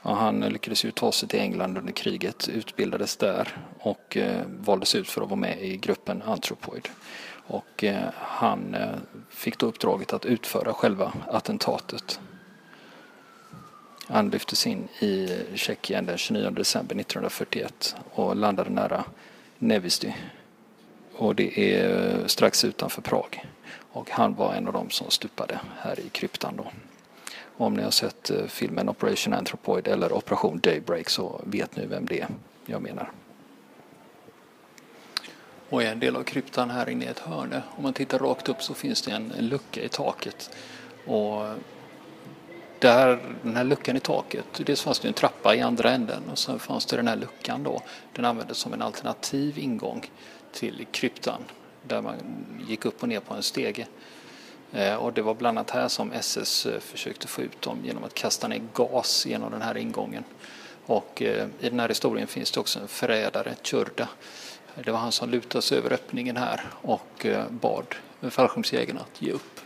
Ja, 0.03 0.15
han 0.15 0.41
lyckades 0.41 0.85
ju 0.85 0.91
ta 0.91 1.13
sig 1.13 1.29
till 1.29 1.41
England 1.41 1.79
under 1.79 1.93
kriget, 1.93 2.49
utbildades 2.49 3.17
där 3.17 3.57
och 3.79 4.17
eh, 4.17 4.47
valdes 4.47 4.95
ut 4.95 5.09
för 5.09 5.23
att 5.23 5.29
vara 5.29 5.41
med 5.41 5.63
i 5.63 5.77
gruppen 5.77 6.23
Anthropoid. 6.23 6.89
Och 7.47 7.85
eh, 7.85 8.09
han 8.15 8.75
eh, 8.75 8.95
fick 9.31 9.59
då 9.59 9.67
uppdraget 9.67 10.13
att 10.13 10.27
utföra 10.27 10.73
själva 10.73 11.13
attentatet. 11.29 12.21
Han 14.09 14.31
lyftes 14.31 14.67
in 14.67 14.89
i 15.01 15.39
Tjeckien 15.55 16.07
den 16.07 16.19
29 16.19 16.51
december 16.51 16.97
1941 17.01 17.97
och 18.15 18.37
landade 18.37 18.71
nära 18.71 19.05
Nevisty. 19.59 20.13
Och 21.17 21.35
det 21.35 21.75
är 21.75 22.19
eh, 22.21 22.27
strax 22.27 22.65
utanför 22.65 23.03
Prag. 23.03 23.45
Och 23.93 24.11
han 24.11 24.35
var 24.35 24.55
en 24.55 24.67
av 24.67 24.73
dem 24.73 24.91
som 24.91 25.11
stupade 25.11 25.61
här 25.79 26.01
i 26.01 26.09
kryptan 26.09 26.57
då. 26.57 26.67
Om 27.57 27.75
ni 27.75 27.83
har 27.83 27.91
sett 27.91 28.31
filmen 28.49 28.89
Operation 28.89 29.35
Anthropoid 29.35 29.89
eller 29.89 30.13
Operation 30.13 30.59
Daybreak 30.59 31.09
så 31.11 31.41
vet 31.45 31.77
ni 31.77 31.87
vem 31.87 32.07
det 32.07 32.21
är 32.21 32.29
jag 32.67 32.83
menar. 32.83 33.11
Och 35.69 35.83
är 35.83 35.93
en 35.93 36.01
del 36.01 36.17
av 36.17 36.23
kryptan 36.23 36.71
här 36.71 36.89
inne 36.89 37.05
i 37.05 37.09
ett 37.09 37.19
hörne, 37.19 37.63
om 37.77 37.83
man 37.83 37.93
tittar 37.93 38.19
rakt 38.19 38.49
upp 38.49 38.63
så 38.63 38.75
finns 38.75 39.03
det 39.03 39.11
en, 39.11 39.33
en 39.39 39.49
lucka 39.49 39.83
i 39.83 39.89
taket. 39.89 40.51
Och 41.07 41.47
där, 42.79 43.19
den 43.43 43.57
här 43.57 43.65
luckan 43.65 43.97
i 43.97 44.01
taket, 44.01 44.45
dels 44.57 44.83
fanns 44.83 45.01
det 45.01 45.09
en 45.09 45.15
trappa 45.15 45.55
i 45.55 45.61
andra 45.61 45.91
änden 45.91 46.23
och 46.31 46.39
sen 46.39 46.59
fanns 46.59 46.87
det 46.87 46.97
den 46.97 47.09
här 47.09 47.17
luckan 47.17 47.63
då. 47.63 47.83
Den 48.13 48.25
användes 48.25 48.59
som 48.59 48.73
en 48.73 48.83
alternativ 48.83 49.59
ingång 49.59 50.11
till 50.53 50.87
kryptan 50.91 51.43
där 51.83 52.03
man 52.03 52.15
gick 52.69 52.85
upp 52.85 53.03
och 53.03 53.09
ner 53.09 53.21
på 53.21 53.35
en 53.35 53.43
stege. 53.43 53.87
Eh, 54.73 54.95
och 54.95 55.13
det 55.13 55.23
var 55.23 55.35
bland 55.35 55.59
annat 55.59 55.71
här 55.71 55.89
som 55.89 56.13
SS 56.13 56.67
eh, 56.67 56.81
försökte 56.81 57.29
få 57.29 57.43
ut 57.43 57.63
dem 57.63 57.79
genom 57.85 58.05
att 58.05 58.15
kasta 58.15 58.49
ner 58.49 58.63
gas 58.75 59.27
genom 59.27 59.51
den 59.51 59.63
här 59.63 59.77
ingången. 59.77 60.25
Och 60.87 61.23
eh, 61.23 61.49
i 61.61 61.69
den 61.69 61.81
här 61.81 61.89
historien 61.89 62.27
finns 62.27 62.51
det 62.51 62.61
också 62.61 62.81
en 62.81 62.89
förrädare, 62.89 63.55
Tjurda. 63.63 64.09
Det 64.85 64.93
var 64.93 64.99
han 64.99 65.13
som 65.13 65.31
lutade 65.31 65.63
sig 65.63 65.79
över 65.79 65.93
öppningen 65.93 66.37
här 66.37 66.61
och 66.83 67.27
eh, 67.27 67.51
bad 67.51 67.95
fallskärmsjägarna 68.31 69.01
att 69.01 69.23
ge 69.23 69.33
upp. 69.33 69.61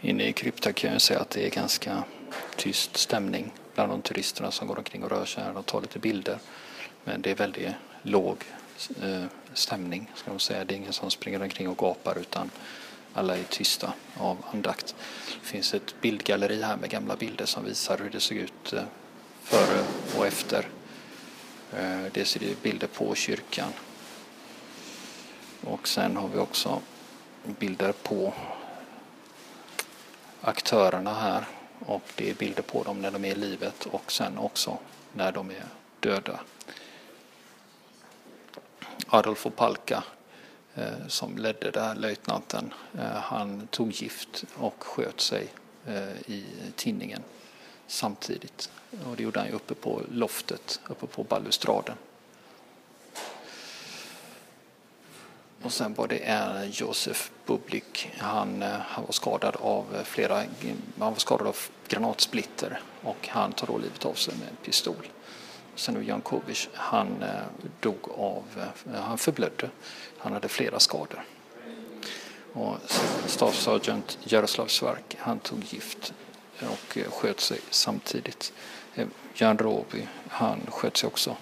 Inne 0.00 0.28
i 0.28 0.32
krypta 0.32 0.72
kan 0.72 0.92
jag 0.92 1.00
säga 1.00 1.20
att 1.20 1.30
det 1.30 1.46
är 1.46 1.50
ganska 1.50 2.04
tyst 2.56 2.96
stämning 2.96 3.52
bland 3.74 3.92
de 3.92 4.02
turisterna 4.02 4.50
som 4.50 4.68
går 4.68 4.78
omkring 4.78 5.04
och 5.04 5.10
rör 5.10 5.24
sig 5.24 5.44
här 5.44 5.56
och 5.56 5.66
tar 5.66 5.80
lite 5.80 5.98
bilder. 5.98 6.38
Men 7.04 7.22
det 7.22 7.30
är 7.30 7.34
väldigt 7.34 7.68
låg 8.02 8.44
eh, 9.02 9.24
stämning. 9.52 10.10
Ska 10.14 10.30
man 10.30 10.40
säga. 10.40 10.64
Det 10.64 10.74
är 10.74 10.76
ingen 10.76 10.92
som 10.92 11.10
springer 11.10 11.42
omkring 11.42 11.68
och 11.68 11.78
gapar 11.78 12.18
utan 12.18 12.50
alla 13.14 13.36
är 13.36 13.42
tysta 13.42 13.92
av 14.16 14.44
andakt. 14.52 14.94
Det 15.42 15.46
finns 15.46 15.74
ett 15.74 15.94
bildgalleri 16.00 16.62
här 16.62 16.76
med 16.76 16.90
gamla 16.90 17.16
bilder 17.16 17.46
som 17.46 17.64
visar 17.64 17.98
hur 17.98 18.10
det 18.10 18.20
såg 18.20 18.36
ut 18.36 18.72
eh, 18.72 18.82
före 19.42 19.84
och 20.18 20.26
efter. 20.26 20.68
Eh, 21.72 22.02
det 22.02 22.10
Dels 22.12 22.36
är 22.36 22.40
det 22.40 22.62
bilder 22.62 22.86
på 22.86 23.14
kyrkan 23.14 23.72
och 25.64 25.88
sen 25.88 26.16
har 26.16 26.28
vi 26.28 26.38
också 26.38 26.80
bilder 27.44 27.92
på 27.92 28.34
aktörerna 30.40 31.14
här 31.14 31.44
och 31.86 32.02
det 32.14 32.30
är 32.30 32.34
bilder 32.34 32.62
på 32.62 32.82
dem 32.82 33.02
när 33.02 33.10
de 33.10 33.24
är 33.24 33.28
i 33.28 33.34
livet 33.34 33.86
och 33.86 34.12
sen 34.12 34.38
också 34.38 34.78
när 35.12 35.32
de 35.32 35.50
är 35.50 35.64
döda. 36.00 36.40
Adolf 39.06 39.46
Palka 39.56 40.04
eh, 40.74 41.06
som 41.08 41.38
ledde 41.38 41.70
där, 41.70 41.94
löjtnanten, 41.94 42.74
eh, 42.98 43.20
han 43.22 43.66
tog 43.66 43.90
gift 43.90 44.44
och 44.54 44.84
sköt 44.84 45.20
sig 45.20 45.48
i 46.26 46.44
tinningen 46.76 47.22
samtidigt. 47.88 48.70
Och 49.10 49.16
det 49.16 49.22
gjorde 49.22 49.40
han 49.40 49.48
ju 49.48 49.54
uppe 49.54 49.74
på 49.74 50.02
loftet, 50.10 50.80
uppe 50.88 51.06
på 51.06 51.22
balustraden. 51.22 51.96
Och 55.62 55.72
sen 55.72 55.94
var 55.94 56.08
det 56.08 56.16
en 56.16 56.70
Josef 56.70 57.30
Bublik. 57.46 58.10
Han, 58.18 58.62
eh, 58.62 58.68
han, 58.68 59.04
var 59.04 59.12
skadad 59.12 59.56
av 59.56 59.96
eh, 59.96 60.02
flera, 60.02 60.36
han 60.98 61.12
var 61.12 61.14
skadad 61.14 61.46
av 61.46 61.56
granatsplitter 61.88 62.80
och 63.02 63.28
han 63.28 63.52
tar 63.52 63.66
då 63.66 63.78
livet 63.78 64.04
av 64.04 64.14
sig 64.14 64.34
med 64.34 64.48
en 64.48 64.56
pistol. 64.56 65.08
Sen 65.74 65.94
då 65.94 66.02
Jankovic, 66.02 66.68
han 66.74 67.24
dog 67.80 68.08
av, 68.18 68.44
han 68.94 69.18
förblödde. 69.18 69.70
Han 70.18 70.32
hade 70.32 70.48
flera 70.48 70.80
skador. 70.80 71.24
Och 72.52 72.76
Staff 73.26 73.54
Sergeant 73.54 74.18
Jaroslav 74.24 74.66
Svark, 74.66 75.16
han 75.18 75.38
tog 75.38 75.64
gift 75.64 76.12
och 76.62 76.98
eh, 76.98 77.10
sköt 77.10 77.40
sig 77.40 77.60
samtidigt. 77.70 78.52
Eh, 78.94 79.06
Jan 79.34 79.58
Roby, 79.58 80.06
han 80.28 80.60
sköt 80.68 80.96
sig 80.96 81.06
också. 81.06 81.36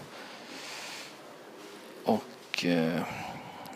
Och 2.04 2.64
eh, 2.64 3.02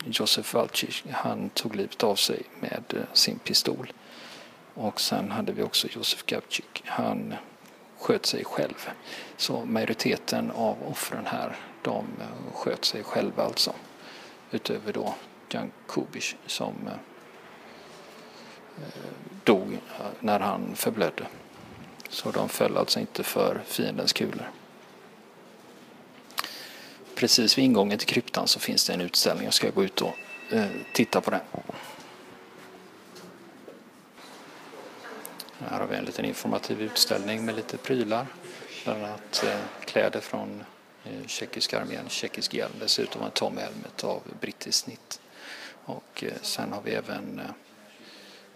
Josef 0.05 0.55
Valcic, 0.55 1.03
han 1.11 1.51
tog 1.51 1.77
livet 1.77 2.03
av 2.03 2.17
sig 2.17 2.43
med 2.61 2.85
eh, 2.97 3.03
sin 3.13 3.39
pistol. 3.39 3.93
Och 4.75 5.01
sen 5.01 5.31
hade 5.31 5.53
vi 5.53 5.63
också 5.63 5.89
Josef 5.91 6.27
Gavcik, 6.27 6.83
han 6.85 7.35
sköt 7.99 8.27
sig 8.27 8.45
själv. 8.45 8.91
Så 9.37 9.65
majoriteten 9.65 10.51
av 10.51 10.77
offren 10.91 11.27
här, 11.27 11.57
de 11.83 12.07
sköt 12.55 12.85
sig 12.85 13.03
själva 13.03 13.45
alltså. 13.45 13.73
Utöver 14.51 14.93
då 14.93 15.15
Jan 15.49 15.73
Kubisch 15.89 16.37
som 16.47 16.75
eh, 16.87 16.93
dog 19.45 19.79
när 20.21 20.41
han 20.41 20.77
förblödde. 20.77 21.27
Så 22.09 22.31
de 22.31 22.49
föll 22.49 22.77
alltså 22.77 23.01
inte 23.01 23.23
för 23.23 23.61
fiendens 23.67 24.13
kulor. 24.13 24.51
Precis 27.15 27.59
vid 27.59 27.65
ingången 27.65 27.99
till 27.99 28.09
kryptan 28.09 28.49
så 28.49 28.61
finns 28.61 28.87
det 28.87 28.93
en 28.93 29.01
utställning. 29.01 29.45
Jag 29.45 29.55
ska 29.55 29.71
gå 29.71 29.85
ut 29.85 30.01
och 30.01 30.15
eh, 30.51 30.67
titta 30.93 31.21
på 31.21 31.31
den. 31.31 31.41
Här 35.59 35.81
har 35.81 35.87
vi 35.87 35.97
en 35.97 36.05
liten 36.05 36.25
informativ 36.25 36.83
utställning 36.83 37.45
med 37.45 37.57
lite 37.57 37.77
prylar. 37.77 38.27
Bland 38.85 39.05
annat 39.05 39.45
eh, 39.47 39.59
kläder 39.85 40.21
från 40.21 40.65
eh, 41.05 41.27
tjeckiska 41.27 41.81
armén, 41.81 42.09
tjeckisk 42.09 42.55
hjälm, 42.55 42.73
dessutom 42.81 43.23
en 43.23 43.31
Tom-helmet 43.31 44.05
av 44.05 44.23
brittiskt 44.41 44.85
snitt. 44.85 45.21
Och 45.85 46.25
eh, 46.25 46.33
sen 46.43 46.73
har 46.73 46.83
vi 46.83 46.91
även 46.91 47.39
eh, 47.39 47.51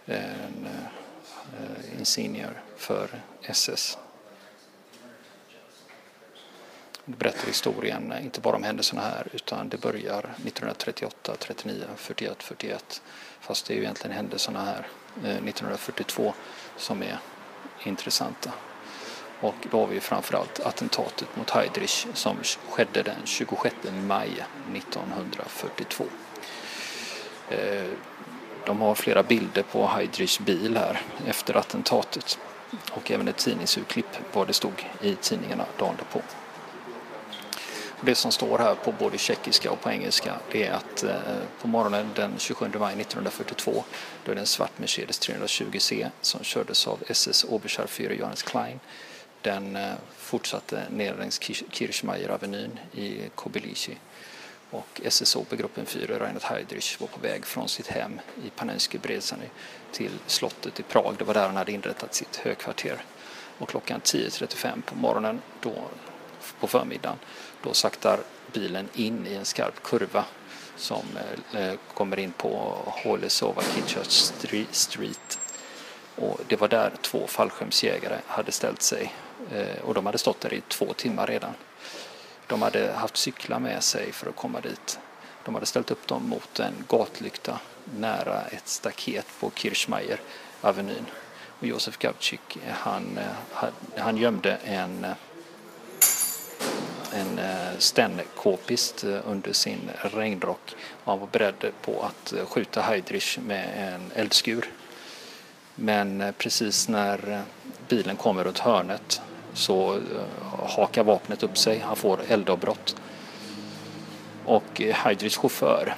en 0.05 0.67
eh, 1.59 1.99
insignier 1.99 2.61
för 2.77 3.09
SS. 3.41 3.97
Det 7.05 7.17
berättar 7.17 7.47
historien, 7.47 8.13
inte 8.21 8.41
bara 8.41 8.55
om 8.55 8.63
händelserna 8.63 9.01
här, 9.01 9.27
utan 9.33 9.69
det 9.69 9.77
börjar 9.77 10.19
1938, 10.19 11.35
39, 11.39 11.85
41, 11.95 12.43
41. 12.43 13.01
Fast 13.39 13.65
det 13.65 13.73
är 13.73 13.75
ju 13.75 13.81
egentligen 13.81 14.15
händelserna 14.15 14.65
här 14.65 14.87
eh, 15.23 15.29
1942 15.29 16.33
som 16.77 17.03
är 17.03 17.17
intressanta. 17.83 18.51
Och 19.41 19.55
då 19.71 19.79
har 19.79 19.87
vi 19.87 19.99
framförallt 19.99 20.59
attentatet 20.59 21.35
mot 21.35 21.49
Heydrich 21.49 22.07
som 22.13 22.37
skedde 22.69 23.03
den 23.03 23.25
26 23.25 23.75
maj 24.07 24.45
1942. 24.75 26.05
Eh, 27.49 27.85
de 28.65 28.81
har 28.81 28.95
flera 28.95 29.23
bilder 29.23 29.63
på 29.63 29.87
Heidrichs 29.87 30.39
bil 30.39 30.77
här 30.77 31.01
efter 31.27 31.57
attentatet 31.57 32.39
och 32.91 33.11
även 33.11 33.27
ett 33.27 33.37
tidningsurklipp 33.37 34.17
vad 34.33 34.47
det 34.47 34.53
stod 34.53 34.87
i 35.01 35.15
tidningarna 35.15 35.65
dagen 35.79 35.95
därpå. 35.97 36.21
Det 38.01 38.15
som 38.15 38.31
står 38.31 38.57
här 38.57 38.75
på 38.75 38.91
både 38.91 39.17
tjeckiska 39.17 39.71
och 39.71 39.81
på 39.81 39.91
engelska 39.91 40.33
det 40.51 40.67
är 40.67 40.73
att 40.73 41.03
eh, 41.03 41.15
på 41.61 41.67
morgonen 41.67 42.09
den 42.15 42.33
27 42.37 42.65
maj 42.79 42.93
1942 42.93 43.83
då 44.25 44.31
är 44.31 44.35
det 44.35 44.41
en 44.41 44.47
svart 44.47 44.79
Mercedes 44.79 45.21
320C 45.21 46.09
som 46.21 46.43
kördes 46.43 46.87
av 46.87 46.99
SS 47.07 47.43
Oberscharführer 47.43 48.15
Johannes 48.15 48.43
Klein. 48.43 48.79
Den 49.41 49.75
eh, 49.75 49.93
fortsatte 50.17 50.83
ner 50.89 51.15
längs 51.15 51.39
Kirchmeier-avenyn 51.71 52.79
i 52.93 53.29
Kobylichi 53.35 53.97
och 54.71 55.01
SSOP-gruppen 55.03 55.85
4, 55.85 56.19
Reinhard 56.19 56.43
Heydrich, 56.43 57.01
var 57.01 57.07
på 57.07 57.19
väg 57.19 57.45
från 57.45 57.69
sitt 57.69 57.87
hem 57.87 58.19
i 58.45 58.49
Panenske 58.49 58.97
Brezany 58.97 59.45
till 59.91 60.11
slottet 60.27 60.79
i 60.79 60.83
Prag. 60.83 61.15
Det 61.17 61.23
var 61.23 61.33
där 61.33 61.45
han 61.45 61.55
hade 61.55 61.71
inrättat 61.71 62.15
sitt 62.15 62.35
högkvarter. 62.35 63.03
Och 63.57 63.69
klockan 63.69 64.01
10.35 64.01 64.81
på 64.81 64.95
morgonen, 64.95 65.41
då, 65.61 65.73
på 66.59 66.67
förmiddagen, 66.67 67.17
då 67.63 67.73
saktar 67.73 68.19
bilen 68.53 68.89
in 68.93 69.27
i 69.27 69.33
en 69.33 69.45
skarp 69.45 69.83
kurva 69.83 70.25
som 70.77 71.05
eh, 71.53 71.73
kommer 71.93 72.19
in 72.19 72.31
på 72.31 72.77
Hålesova 72.85 73.61
Kitchurch 73.61 74.31
Street. 74.71 75.39
Och 76.15 76.39
det 76.47 76.55
var 76.55 76.67
där 76.67 76.91
två 77.01 77.27
fallskärmsjägare 77.27 78.17
hade 78.27 78.51
ställt 78.51 78.81
sig 78.81 79.13
eh, 79.51 79.81
och 79.83 79.93
de 79.93 80.05
hade 80.05 80.17
stått 80.17 80.41
där 80.41 80.53
i 80.53 80.61
två 80.61 80.93
timmar 80.93 81.27
redan. 81.27 81.53
De 82.47 82.61
hade 82.61 82.91
haft 82.93 83.17
cyklar 83.17 83.59
med 83.59 83.83
sig 83.83 84.11
för 84.11 84.29
att 84.29 84.35
komma 84.35 84.61
dit. 84.61 84.99
De 85.45 85.53
hade 85.53 85.65
ställt 85.65 85.91
upp 85.91 86.07
dem 86.07 86.29
mot 86.29 86.59
en 86.59 86.73
gatlykta 86.87 87.59
nära 87.99 88.41
ett 88.41 88.67
staket 88.67 89.25
på 89.39 89.51
Kirchmeier 89.55 90.21
avenyn. 90.61 91.05
Och 91.59 91.67
Josef 91.67 91.97
Gavcik 91.97 92.57
han, 92.69 93.17
eh, 93.17 93.67
han 93.97 94.17
gömde 94.17 94.57
en, 94.63 95.05
eh, 95.05 95.11
en 97.13 97.39
eh, 97.39 97.77
stenn-k-pist 97.77 99.03
eh, 99.03 99.19
under 99.25 99.53
sin 99.53 99.89
regnrock 100.01 100.75
och 101.03 101.11
han 101.11 101.19
var 101.19 101.27
beredd 101.27 101.71
på 101.81 102.01
att 102.01 102.33
skjuta 102.47 102.81
Heidrich 102.81 103.39
med 103.39 103.93
en 103.93 104.11
eldskur. 104.15 104.71
Men 105.75 106.33
precis 106.37 106.87
när 106.87 107.43
bilen 107.87 108.15
kommer 108.15 108.43
runt 108.43 108.59
hörnet 108.59 109.21
så 109.55 109.93
eh, 109.93 109.99
hakar 110.67 111.03
vapnet 111.03 111.43
upp 111.43 111.57
sig. 111.57 111.79
Han 111.79 111.95
får 111.95 112.19
eldavbrott. 112.27 112.95
Och 114.45 114.81
eh, 114.81 114.95
Heidrichs 114.95 115.37
chaufför, 115.37 115.95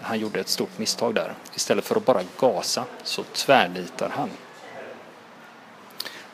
han 0.00 0.18
gjorde 0.18 0.40
ett 0.40 0.48
stort 0.48 0.78
misstag 0.78 1.14
där. 1.14 1.34
Istället 1.54 1.84
för 1.84 1.96
att 1.96 2.04
bara 2.04 2.22
gasa 2.40 2.84
så 3.02 3.22
tvärnitar 3.22 4.08
han. 4.08 4.30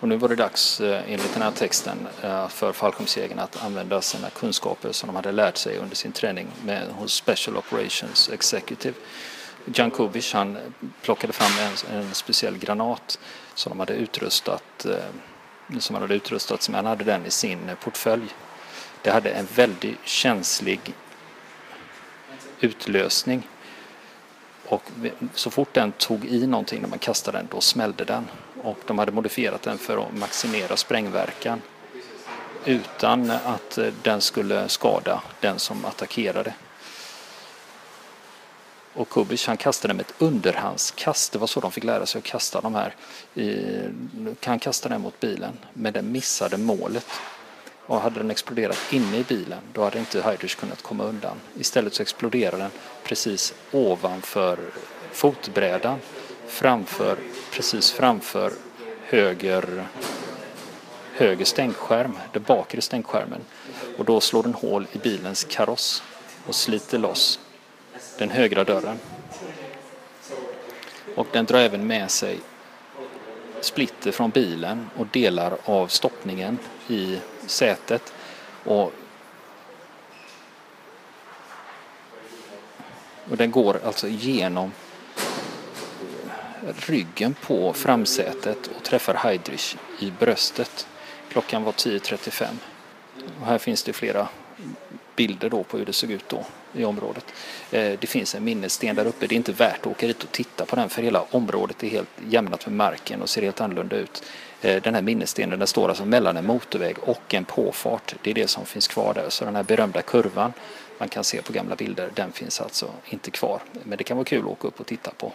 Och 0.00 0.08
nu 0.08 0.16
var 0.16 0.28
det 0.28 0.36
dags 0.36 0.80
eh, 0.80 1.12
enligt 1.12 1.32
den 1.34 1.42
här 1.42 1.50
texten 1.50 2.08
för 2.48 2.72
fallskärmsjägarna 2.72 3.42
att 3.42 3.64
använda 3.64 4.00
sina 4.00 4.30
kunskaper 4.30 4.92
som 4.92 5.06
de 5.06 5.16
hade 5.16 5.32
lärt 5.32 5.56
sig 5.56 5.78
under 5.78 5.96
sin 5.96 6.12
träning 6.12 6.46
med, 6.64 6.88
hos 6.88 7.14
Special 7.14 7.56
Operations 7.56 8.30
Executive. 8.32 8.94
Jankovic 9.74 10.32
han 10.32 10.58
plockade 11.02 11.32
fram 11.32 11.50
en, 11.58 11.96
en 11.96 12.14
speciell 12.14 12.58
granat 12.58 13.18
som 13.54 13.70
de 13.70 13.80
hade 13.80 13.94
utrustat 13.94 14.84
eh, 14.84 14.96
som 15.78 15.94
han 15.94 16.02
hade 16.02 16.14
utrustats 16.14 16.68
med. 16.68 16.78
Han 16.78 16.86
hade 16.86 17.04
den 17.04 17.26
i 17.26 17.30
sin 17.30 17.70
portfölj. 17.80 18.34
Det 19.02 19.10
hade 19.10 19.30
en 19.30 19.46
väldigt 19.54 19.98
känslig 20.04 20.80
utlösning. 22.60 23.48
Och 24.66 24.82
så 25.34 25.50
fort 25.50 25.74
den 25.74 25.92
tog 25.92 26.24
i 26.24 26.46
någonting 26.46 26.80
när 26.82 26.88
man 26.88 26.98
kastade 26.98 27.38
den, 27.38 27.48
då 27.50 27.60
smällde 27.60 28.04
den. 28.04 28.24
Och 28.62 28.78
de 28.86 28.98
hade 28.98 29.12
modifierat 29.12 29.62
den 29.62 29.78
för 29.78 30.06
att 30.06 30.18
maximera 30.18 30.76
sprängverkan 30.76 31.62
utan 32.64 33.30
att 33.30 33.78
den 34.02 34.20
skulle 34.20 34.68
skada 34.68 35.22
den 35.40 35.58
som 35.58 35.84
attackerade. 35.84 36.54
Och 38.94 39.08
Kubic 39.08 39.46
han 39.46 39.56
kastade 39.56 39.94
med 39.94 40.06
ett 40.06 40.14
underhandskast. 40.18 41.32
Det 41.32 41.38
var 41.38 41.46
så 41.46 41.60
de 41.60 41.72
fick 41.72 41.84
lära 41.84 42.06
sig 42.06 42.18
att 42.18 42.24
kasta 42.24 42.60
de 42.60 42.74
här. 42.74 42.94
Han 44.44 44.58
kastade 44.58 44.94
den 44.94 45.02
mot 45.02 45.20
bilen 45.20 45.58
men 45.72 45.92
den 45.92 46.12
missade 46.12 46.56
målet. 46.56 47.06
Och 47.86 48.00
hade 48.00 48.18
den 48.20 48.30
exploderat 48.30 48.78
inne 48.90 49.16
i 49.16 49.24
bilen 49.24 49.58
då 49.72 49.84
hade 49.84 49.98
inte 49.98 50.22
Heidrich 50.22 50.54
kunnat 50.54 50.82
komma 50.82 51.04
undan. 51.04 51.36
Istället 51.58 51.94
så 51.94 52.02
exploderade 52.02 52.56
den 52.56 52.70
precis 53.04 53.54
ovanför 53.72 54.58
fotbrädan. 55.12 55.98
Framför, 56.46 57.18
precis 57.52 57.92
framför 57.92 58.52
höger, 59.02 59.86
höger 61.14 61.44
stänkskärm, 61.44 62.18
den 62.32 62.42
bakre 62.42 62.80
stänkskärmen. 62.80 63.40
Och 63.98 64.04
då 64.04 64.20
slår 64.20 64.42
den 64.42 64.54
hål 64.54 64.86
i 64.92 64.98
bilens 64.98 65.44
kaross 65.44 66.02
och 66.46 66.54
sliter 66.54 66.98
loss 66.98 67.40
den 68.18 68.30
högra 68.30 68.64
dörren. 68.64 68.98
Och 71.14 71.26
den 71.32 71.44
drar 71.44 71.58
även 71.58 71.86
med 71.86 72.10
sig 72.10 72.40
splitter 73.60 74.12
från 74.12 74.30
bilen 74.30 74.90
och 74.96 75.06
delar 75.06 75.56
av 75.64 75.88
stoppningen 75.88 76.58
i 76.88 77.18
sätet. 77.46 78.12
Och, 78.64 78.92
och 83.30 83.36
den 83.36 83.50
går 83.50 83.80
alltså 83.84 84.08
genom 84.08 84.72
ryggen 86.86 87.34
på 87.34 87.72
framsätet 87.72 88.70
och 88.76 88.82
träffar 88.82 89.14
Heidrich 89.14 89.76
i 89.98 90.10
bröstet. 90.10 90.86
Klockan 91.28 91.64
var 91.64 91.72
10.35. 91.72 92.46
Och 93.40 93.46
här 93.46 93.58
finns 93.58 93.82
det 93.82 93.92
flera 93.92 94.28
bilder 95.16 95.50
då 95.50 95.62
på 95.62 95.78
hur 95.78 95.86
det 95.86 95.92
såg 95.92 96.10
ut 96.10 96.28
då 96.28 96.44
i 96.72 96.84
området. 96.84 97.24
Eh, 97.70 97.98
det 98.00 98.06
finns 98.06 98.34
en 98.34 98.44
minnessten 98.44 98.96
där 98.96 99.06
uppe. 99.06 99.26
Det 99.26 99.34
är 99.34 99.36
inte 99.36 99.52
värt 99.52 99.80
att 99.80 99.86
åka 99.86 100.06
dit 100.06 100.22
och 100.22 100.32
titta 100.32 100.66
på 100.66 100.76
den 100.76 100.88
för 100.88 101.02
hela 101.02 101.24
området 101.30 101.82
är 101.82 101.88
helt 101.88 102.08
jämnat 102.28 102.66
med 102.66 102.76
marken 102.76 103.22
och 103.22 103.28
ser 103.28 103.42
helt 103.42 103.60
annorlunda 103.60 103.96
ut. 103.96 104.22
Eh, 104.60 104.82
den 104.82 104.94
här 104.94 105.02
minnesstenen 105.02 105.58
den 105.58 105.68
står 105.68 105.88
alltså 105.88 106.04
mellan 106.04 106.36
en 106.36 106.46
motorväg 106.46 106.96
och 107.00 107.34
en 107.34 107.44
påfart. 107.44 108.14
Det 108.22 108.30
är 108.30 108.34
det 108.34 108.48
som 108.48 108.66
finns 108.66 108.88
kvar 108.88 109.14
där. 109.14 109.26
Så 109.28 109.44
den 109.44 109.56
här 109.56 109.62
berömda 109.62 110.02
kurvan 110.02 110.52
man 110.98 111.08
kan 111.08 111.24
se 111.24 111.42
på 111.42 111.52
gamla 111.52 111.76
bilder, 111.76 112.10
den 112.14 112.32
finns 112.32 112.60
alltså 112.60 112.90
inte 113.04 113.30
kvar. 113.30 113.62
Men 113.82 113.98
det 113.98 114.04
kan 114.04 114.16
vara 114.16 114.24
kul 114.24 114.44
att 114.44 114.50
åka 114.50 114.68
upp 114.68 114.80
och 114.80 114.86
titta 114.86 115.10
på. 115.10 115.32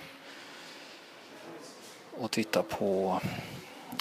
Och 2.12 2.32
titta 2.32 2.64
på 2.64 3.22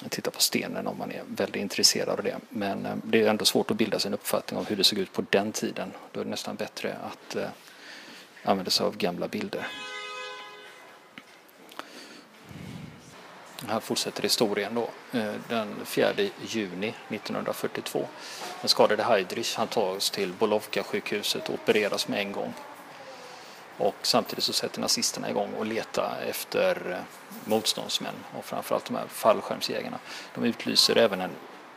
titta 0.09 0.31
på 0.31 0.41
stenen 0.41 0.87
om 0.87 0.99
man 0.99 1.13
är 1.13 1.23
väldigt 1.29 1.63
intresserad 1.63 2.09
av 2.09 2.25
det. 2.25 2.37
Men 2.49 2.87
eh, 2.87 2.97
det 3.03 3.23
är 3.23 3.31
ändå 3.31 3.45
svårt 3.45 3.71
att 3.71 3.77
bilda 3.77 3.99
sig 3.99 4.09
en 4.09 4.15
uppfattning 4.15 4.59
om 4.59 4.67
hur 4.67 4.77
det 4.77 4.85
såg 4.85 4.99
ut 4.99 5.13
på 5.13 5.25
den 5.31 5.53
tiden. 5.53 5.93
Då 6.13 6.21
är 6.21 6.25
det 6.25 6.31
nästan 6.31 6.57
bättre 6.57 6.97
att 7.03 7.37
eh, 7.37 7.49
använda 8.45 8.71
sig 8.71 8.87
av 8.87 8.97
gamla 8.97 9.29
bilder. 9.29 9.67
Här 13.67 13.81
fortsätter 13.81 14.23
historien 14.23 14.75
då. 14.75 14.91
Eh, 15.19 15.35
den 15.49 15.75
4 15.85 16.13
juni 16.49 16.95
1942. 17.09 18.07
Den 18.61 18.69
skadade 18.69 19.03
Heidrich 19.03 19.57
han 19.57 19.69
tas 19.69 20.11
till 20.11 20.33
Bolovka-sjukhuset 20.33 21.49
och 21.49 21.55
opereras 21.55 22.09
med 22.09 22.21
en 22.21 22.33
gång. 22.33 22.55
Och 23.79 23.95
samtidigt 24.03 24.45
så 24.45 24.53
sätter 24.53 24.81
nazisterna 24.81 25.31
igång 25.31 25.55
och 25.55 25.67
letar 25.67 26.17
efter 26.29 26.91
eh, 26.93 26.99
motståndsmän 27.45 28.15
och 28.39 28.45
framförallt 28.45 28.85
de 28.85 28.97
här 28.97 29.07
fallskärmsjägarna. 29.09 29.99
De 30.35 30.45
utlyser 30.45 30.97
även 30.97 31.21
en 31.21 31.31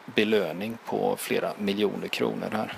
belöning 0.06 0.78
på 0.86 1.16
flera 1.18 1.54
miljoner 1.58 2.08
kronor 2.08 2.50
här. 2.52 2.78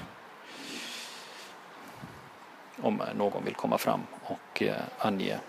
Om 2.82 3.02
någon 3.16 3.46
vill 3.46 3.56
komma 3.56 3.78
fram 3.78 4.02
och 4.24 4.64
eh, 4.64 4.76
ange 4.98 5.40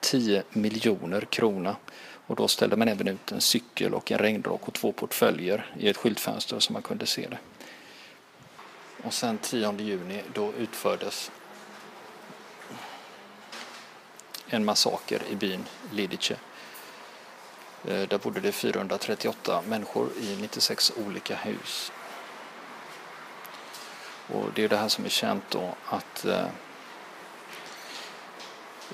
10 0.00 0.42
miljoner 0.50 1.20
kronor. 1.20 1.76
Och 2.26 2.36
då 2.36 2.48
ställde 2.48 2.76
man 2.76 2.88
även 2.88 3.08
ut 3.08 3.32
en 3.32 3.40
cykel 3.40 3.94
och 3.94 4.12
en 4.12 4.18
regnrock 4.18 4.68
och 4.68 4.74
två 4.74 4.92
portföljer 4.92 5.66
i 5.78 5.88
ett 5.88 5.96
skyltfönster 5.96 6.58
så 6.58 6.72
man 6.72 6.82
kunde 6.82 7.06
se 7.06 7.26
det. 7.28 7.38
Och 9.02 9.14
sen 9.14 9.38
10 9.38 9.72
juni 9.78 10.22
då 10.34 10.52
utfördes 10.52 11.30
en 14.46 14.64
massaker 14.64 15.22
i 15.30 15.36
byn 15.36 15.64
Lidice. 15.90 16.36
Eh, 17.84 18.08
där 18.08 18.18
bodde 18.18 18.40
det 18.40 18.52
438 18.52 19.62
människor 19.68 20.08
i 20.20 20.36
96 20.40 20.92
olika 21.06 21.36
hus. 21.36 21.92
Och 24.28 24.44
det 24.54 24.64
är 24.64 24.68
det 24.68 24.76
här 24.76 24.88
som 24.88 25.04
är 25.04 25.08
känt 25.08 25.44
då 25.50 25.74
att 25.84 26.24
eh, 26.24 26.46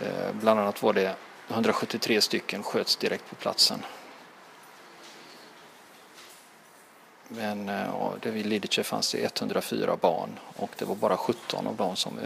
eh 0.00 0.32
bland 0.32 0.60
annat 0.60 0.82
var 0.82 0.92
det 0.92 1.16
173 1.48 2.20
stycken 2.20 2.62
sköts 2.62 2.96
direkt 2.96 3.30
på 3.30 3.34
platsen. 3.34 3.84
Men 7.36 7.68
eh, 7.68 8.12
det 8.20 8.30
vid 8.30 8.46
Lidice 8.46 8.82
fanns 8.82 9.12
det 9.12 9.24
104 9.24 9.96
barn 9.96 10.38
och 10.56 10.70
det 10.78 10.84
var 10.84 10.94
bara 10.94 11.16
17 11.16 11.66
av 11.66 11.76
dem 11.76 11.96
som 11.96 12.18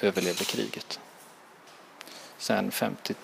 överlevde 0.00 0.44
kriget. 0.44 1.00
Sen 2.38 2.70
50, 2.70 3.14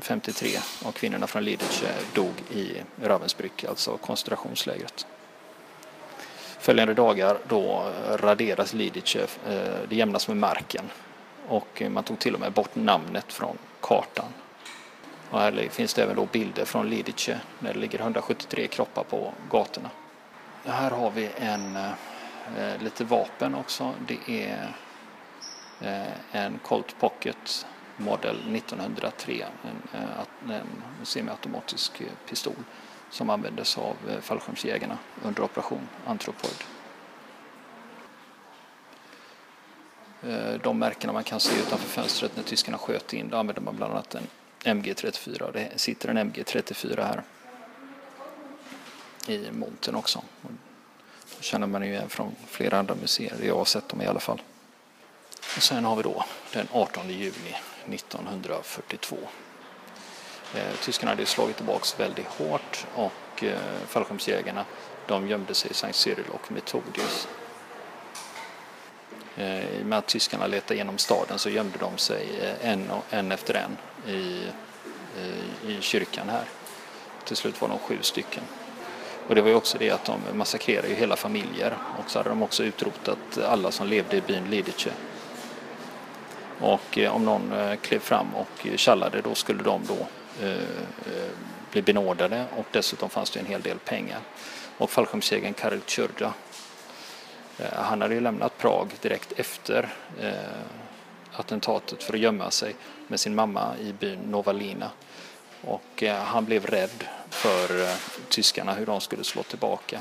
53 0.00 0.48
av 0.84 0.92
kvinnorna 0.92 1.26
från 1.26 1.44
Lidice 1.44 1.88
dog 2.14 2.32
i 2.50 2.82
Ravensbrück, 3.02 3.64
alltså 3.68 3.96
koncentrationslägret. 3.96 5.06
Följande 6.58 6.94
dagar 6.94 7.38
då 7.48 7.92
eh, 8.08 8.16
raderas 8.16 8.72
Lidice, 8.72 9.16
eh, 9.48 9.88
det 9.88 9.96
jämnas 9.96 10.28
med 10.28 10.36
marken 10.36 10.90
och 11.48 11.82
man 11.90 12.04
tog 12.04 12.18
till 12.18 12.34
och 12.34 12.40
med 12.40 12.52
bort 12.52 12.74
namnet 12.74 13.32
från 13.32 13.58
kartan. 13.80 14.28
Och 15.30 15.40
här 15.40 15.68
finns 15.70 15.94
det 15.94 16.02
även 16.02 16.16
då 16.16 16.26
bilder 16.32 16.64
från 16.64 16.88
Lidice 16.88 17.40
när 17.58 17.74
det 17.74 17.80
ligger 17.80 17.98
173 17.98 18.66
kroppar 18.66 19.04
på 19.04 19.32
gatorna. 19.50 19.90
Här 20.66 20.90
har 20.90 21.10
vi 21.10 21.30
en, 21.36 21.76
eh, 21.76 22.82
lite 22.82 23.04
vapen 23.04 23.54
också. 23.54 23.94
Det 24.06 24.44
är 24.44 24.74
eh, 25.80 26.42
en 26.42 26.58
Colt 26.58 26.96
Pocket 27.00 27.66
Model 27.96 28.56
1903, 28.56 29.46
en, 29.62 30.00
eh, 30.00 30.08
en, 30.44 30.50
en 30.50 30.66
semiautomatisk 31.06 32.00
eh, 32.00 32.06
pistol 32.28 32.54
som 33.10 33.30
användes 33.30 33.78
av 33.78 33.96
eh, 34.08 34.20
fallskärmsjägarna 34.20 34.98
under 35.22 35.42
operation 35.42 35.88
Anthropoid. 36.06 36.64
Eh, 40.22 40.60
de 40.62 40.78
märkena 40.78 41.12
man 41.12 41.24
kan 41.24 41.40
se 41.40 41.60
utanför 41.60 41.88
fönstret 41.88 42.36
när 42.36 42.42
tyskarna 42.42 42.78
sköt 42.78 43.12
in, 43.12 43.28
då 43.28 43.36
använde 43.36 43.60
man 43.60 43.76
bland 43.76 43.92
annat 43.92 44.14
en 44.14 44.26
MG34. 44.82 45.52
Det 45.52 45.78
sitter 45.80 46.08
en 46.08 46.32
MG34 46.32 47.02
här 47.02 47.22
i 49.26 49.50
montern 49.52 49.94
också. 49.94 50.22
Det 51.38 51.44
känner 51.44 51.66
man 51.66 51.82
ju 51.82 51.88
igen 51.88 52.08
från 52.08 52.34
flera 52.46 52.78
andra 52.78 52.94
museer. 52.94 53.36
Jag 53.42 53.56
har 53.56 53.64
sett 53.64 53.88
dem 53.88 54.02
i 54.02 54.06
alla 54.06 54.20
fall. 54.20 54.42
Och 55.56 55.62
sen 55.62 55.84
har 55.84 55.96
vi 55.96 56.02
då 56.02 56.24
den 56.52 56.68
18 56.72 57.10
juni 57.10 57.56
1942. 57.86 59.16
Eh, 60.54 60.74
tyskarna 60.82 61.12
hade 61.12 61.26
slagit 61.26 61.56
tillbaka 61.56 61.86
väldigt 61.98 62.26
hårt 62.26 62.86
och 62.94 63.44
eh, 63.44 63.58
fallskärmsjägarna 63.86 64.64
de 65.06 65.28
gömde 65.28 65.54
sig 65.54 65.70
i 65.70 65.74
Sankt 65.74 65.96
Cyril 65.96 66.24
och 66.32 66.52
Metodius. 66.52 67.28
Eh, 69.36 69.78
I 69.78 69.82
och 69.82 69.86
med 69.86 69.98
att 69.98 70.06
tyskarna 70.06 70.46
letade 70.46 70.74
igenom 70.74 70.98
staden 70.98 71.38
så 71.38 71.50
gömde 71.50 71.78
de 71.78 71.98
sig 71.98 72.40
eh, 72.40 72.70
en, 72.70 72.90
en, 72.90 73.00
en 73.10 73.32
efter 73.32 73.54
en 73.54 73.76
i, 74.14 74.48
i, 75.66 75.72
i 75.72 75.80
kyrkan 75.80 76.28
här. 76.28 76.44
Till 77.24 77.36
slut 77.36 77.60
var 77.60 77.68
de 77.68 77.78
sju 77.78 77.98
stycken. 78.00 78.42
Och 79.28 79.34
det 79.34 79.42
var 79.42 79.48
ju 79.48 79.54
också 79.54 79.78
det 79.78 79.90
att 79.90 80.04
de 80.04 80.20
massakrerade 80.32 80.88
ju 80.88 80.94
hela 80.94 81.16
familjer 81.16 81.76
och 81.98 82.10
så 82.10 82.18
hade 82.18 82.28
de 82.28 82.42
också 82.42 82.64
utrotat 82.64 83.38
alla 83.48 83.70
som 83.70 83.86
levde 83.86 84.16
i 84.16 84.20
byn 84.20 84.44
Lidice. 84.50 84.92
Och 86.60 86.98
eh, 86.98 87.16
om 87.16 87.24
någon 87.24 87.52
eh, 87.52 87.76
klev 87.76 87.98
fram 87.98 88.34
och 88.34 88.66
tjallade 88.76 89.20
då 89.20 89.34
skulle 89.34 89.62
de 89.62 89.80
då 89.88 90.06
eh, 90.46 90.52
eh, 90.52 91.30
bli 91.72 91.82
benådade 91.82 92.44
och 92.56 92.66
dessutom 92.70 93.10
fanns 93.10 93.30
det 93.30 93.40
en 93.40 93.46
hel 93.46 93.60
del 93.60 93.78
pengar. 93.78 94.20
Och 94.78 94.90
fallskärmsjägaren 94.90 95.54
Karel 95.54 95.80
Tjurda 95.86 96.32
Eh, 97.58 97.72
han 97.72 98.00
hade 98.00 98.14
ju 98.14 98.20
lämnat 98.20 98.58
Prag 98.58 98.88
direkt 99.00 99.32
efter 99.32 99.88
eh, 100.20 100.32
attentatet 101.32 102.02
för 102.02 102.14
att 102.14 102.20
gömma 102.20 102.50
sig 102.50 102.74
med 103.08 103.20
sin 103.20 103.34
mamma 103.34 103.74
i 103.80 103.92
byn 103.92 104.18
Novalina. 104.18 104.90
Och 105.60 106.02
eh, 106.02 106.22
han 106.22 106.44
blev 106.44 106.66
rädd 106.66 107.04
för 107.34 107.82
eh, 107.82 107.96
tyskarna, 108.28 108.74
hur 108.74 108.86
de 108.86 109.00
skulle 109.00 109.24
slå 109.24 109.42
tillbaka. 109.42 110.00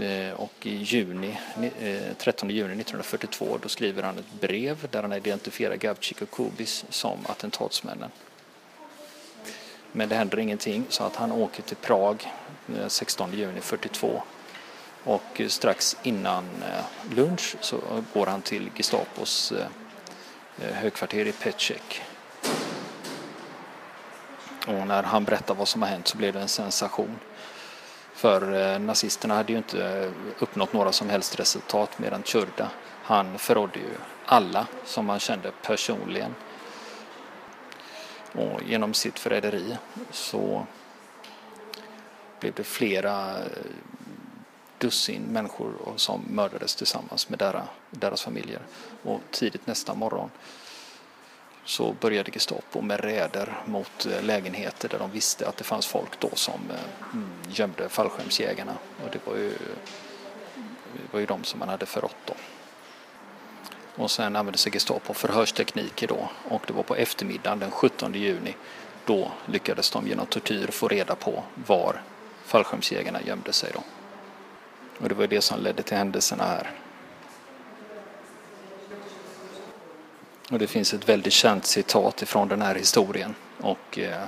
Eh, 0.00 0.32
och 0.32 0.52
i 0.62 0.76
juni, 0.76 1.38
13 2.18 2.50
eh, 2.50 2.56
juni 2.56 2.80
1942 2.80 3.58
då 3.62 3.68
skriver 3.68 4.02
han 4.02 4.18
ett 4.18 4.40
brev 4.40 4.88
där 4.90 5.02
han 5.02 5.12
identifierar 5.12 5.76
Gavcik 5.76 6.22
och 6.22 6.30
Kubis 6.30 6.84
som 6.90 7.18
attentatsmännen. 7.26 8.10
Men 9.92 10.08
det 10.08 10.14
händer 10.14 10.38
ingenting 10.38 10.86
så 10.88 11.04
att 11.04 11.16
han 11.16 11.32
åker 11.32 11.62
till 11.62 11.76
Prag 11.76 12.32
16 12.88 13.30
juni 13.30 13.42
1942 13.42 14.22
och 15.04 15.40
strax 15.48 15.96
innan 16.02 16.44
lunch 17.10 17.56
så 17.60 17.80
går 18.14 18.26
han 18.26 18.42
till 18.42 18.70
Gestapos 18.76 19.52
högkvarter 20.58 21.26
i 21.26 21.32
Petschek. 21.32 22.02
Och 24.66 24.86
när 24.86 25.02
han 25.02 25.24
berättar 25.24 25.54
vad 25.54 25.68
som 25.68 25.82
har 25.82 25.88
hänt 25.88 26.08
så 26.08 26.16
blev 26.16 26.32
det 26.32 26.40
en 26.40 26.48
sensation. 26.48 27.18
För 28.12 28.72
eh, 28.72 28.78
nazisterna 28.78 29.34
hade 29.34 29.52
ju 29.52 29.58
inte 29.58 29.88
eh, 29.88 30.10
uppnått 30.38 30.72
några 30.72 30.92
som 30.92 31.10
helst 31.10 31.40
resultat 31.40 31.98
medan 31.98 32.22
Tjurda, 32.22 32.70
han 33.02 33.38
förrådde 33.38 33.78
ju 33.78 33.94
alla 34.26 34.66
som 34.84 35.08
han 35.08 35.20
kände 35.20 35.52
personligen. 35.62 36.34
Och 38.32 38.62
genom 38.66 38.94
sitt 38.94 39.18
förräderi 39.18 39.76
så 40.10 40.66
blev 42.40 42.54
det 42.54 42.64
flera 42.64 43.38
eh, 43.38 43.44
dussin 44.78 45.22
människor 45.22 45.72
som 45.96 46.24
mördades 46.30 46.74
tillsammans 46.74 47.28
med 47.28 47.38
deras, 47.38 47.68
deras 47.90 48.22
familjer. 48.22 48.60
Och 49.02 49.20
tidigt 49.30 49.66
nästa 49.66 49.94
morgon 49.94 50.30
så 51.66 51.92
började 51.92 52.30
Gestapo 52.30 52.80
med 52.80 53.00
räder 53.00 53.62
mot 53.64 54.06
eh, 54.06 54.22
lägenheter 54.22 54.88
där 54.88 54.98
de 54.98 55.10
visste 55.10 55.48
att 55.48 55.56
det 55.56 55.64
fanns 55.64 55.86
folk 55.86 56.20
då 56.20 56.30
som 56.34 56.60
eh, 56.70 57.12
mm, 57.12 57.28
gömde 57.48 57.88
fallskärmsjägarna. 57.88 58.72
Och 59.04 59.10
det 59.12 59.26
var 59.26 59.36
ju, 59.36 59.50
det 60.92 61.12
var 61.12 61.20
ju 61.20 61.26
de 61.26 61.44
som 61.44 61.58
man 61.58 61.68
hade 61.68 61.86
förrått 61.86 62.16
då. 62.24 62.34
Och 64.02 64.10
sen 64.10 64.36
använde 64.36 64.58
sig 64.58 64.72
Gestapo 64.72 65.14
förhörstekniker 65.14 66.08
då 66.08 66.28
och 66.48 66.62
det 66.66 66.72
var 66.72 66.82
på 66.82 66.94
eftermiddagen 66.94 67.58
den 67.58 67.70
17 67.70 68.14
juni 68.14 68.56
då 69.04 69.32
lyckades 69.46 69.90
de 69.90 70.06
genom 70.06 70.26
tortyr 70.26 70.66
få 70.66 70.88
reda 70.88 71.14
på 71.14 71.42
var 71.54 72.02
fallskärmsjägarna 72.44 73.22
gömde 73.22 73.52
sig 73.52 73.70
då. 73.74 73.82
Och 74.98 75.08
det 75.08 75.14
var 75.14 75.26
det 75.26 75.40
som 75.40 75.60
ledde 75.60 75.82
till 75.82 75.96
händelserna 75.96 76.44
här. 76.44 76.70
Och 80.50 80.58
det 80.58 80.66
finns 80.66 80.94
ett 80.94 81.08
väldigt 81.08 81.32
känt 81.32 81.66
citat 81.66 82.22
ifrån 82.22 82.48
den 82.48 82.62
här 82.62 82.74
historien. 82.74 83.34
Och 83.60 83.98
eh, 83.98 84.22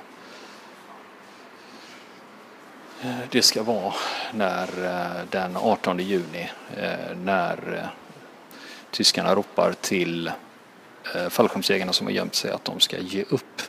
eh 3.03 3.19
det 3.31 3.43
ska 3.43 3.63
vara 3.63 3.95
när 4.33 4.85
eh, 4.85 5.25
den 5.31 5.57
18 5.57 5.99
juni 5.99 6.51
eh, 6.77 7.17
när 7.17 7.89
tyskarna 8.91 9.35
ropar 9.35 9.73
till 9.81 10.33
fallskärmsjägarna 11.31 11.93
som 11.93 12.07
har 12.07 12.15
gömt 12.15 12.35
sig 12.35 12.51
att 12.51 12.65
de 12.65 12.81
ska 12.81 12.99
ge 12.99 13.23
upp. 13.23 13.63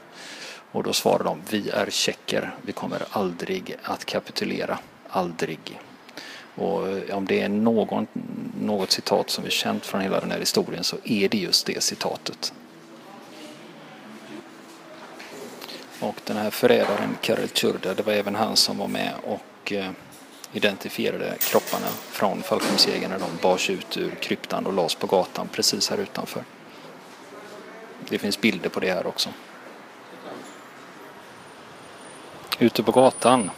Och 0.72 0.84
då 0.84 0.94
svarar 0.94 1.24
de, 1.24 1.42
vi 1.50 1.70
är 1.70 1.90
tjecker, 1.90 2.56
vi 2.62 2.72
kommer 2.72 3.04
aldrig 3.12 3.76
att 3.84 4.06
kapitulera, 4.06 4.80
aldrig. 5.10 5.80
Och 6.60 6.88
eh, 6.88 7.18
om 7.18 7.26
det 7.26 7.42
är 7.42 7.50
någon, 7.50 8.08
något 8.62 8.92
citat 8.92 9.30
som 9.30 9.46
är 9.46 9.50
känt 9.50 9.86
från 9.86 10.02
hela 10.02 10.20
den 10.20 10.32
här 10.32 10.40
historien 10.40 10.84
så 10.84 10.98
är 11.04 11.30
det 11.30 11.38
just 11.38 11.66
det 11.66 11.84
citatet. 11.84 12.54
Och 16.00 16.16
den 16.26 16.38
här 16.38 16.50
förrädaren 16.50 17.18
Karel 17.22 17.50
Tjurda, 17.50 17.94
det 17.94 18.04
var 18.04 18.14
även 18.14 18.36
han 18.36 18.56
som 18.56 18.78
var 18.78 18.88
med 18.88 19.14
och 19.24 19.72
eh, 19.72 19.92
identifierade 20.54 21.36
kropparna 21.40 21.88
från 21.88 22.44
fallskärmsjägarna. 22.44 23.18
De 23.18 23.30
bars 23.42 23.70
ut 23.70 23.98
ur 23.98 24.12
kryptan 24.12 24.66
och 24.66 24.74
lades 24.74 24.96
på 24.96 25.08
gatan 25.08 25.48
precis 25.52 25.90
här 25.90 25.98
utanför. 25.98 26.44
Det 28.10 28.18
finns 28.18 28.42
bilder 28.42 28.70
på 28.70 28.80
det 28.80 28.92
här 28.92 29.08
också. 29.08 29.30
Ute 32.60 32.84
på 32.84 32.92
gatan 32.92 33.52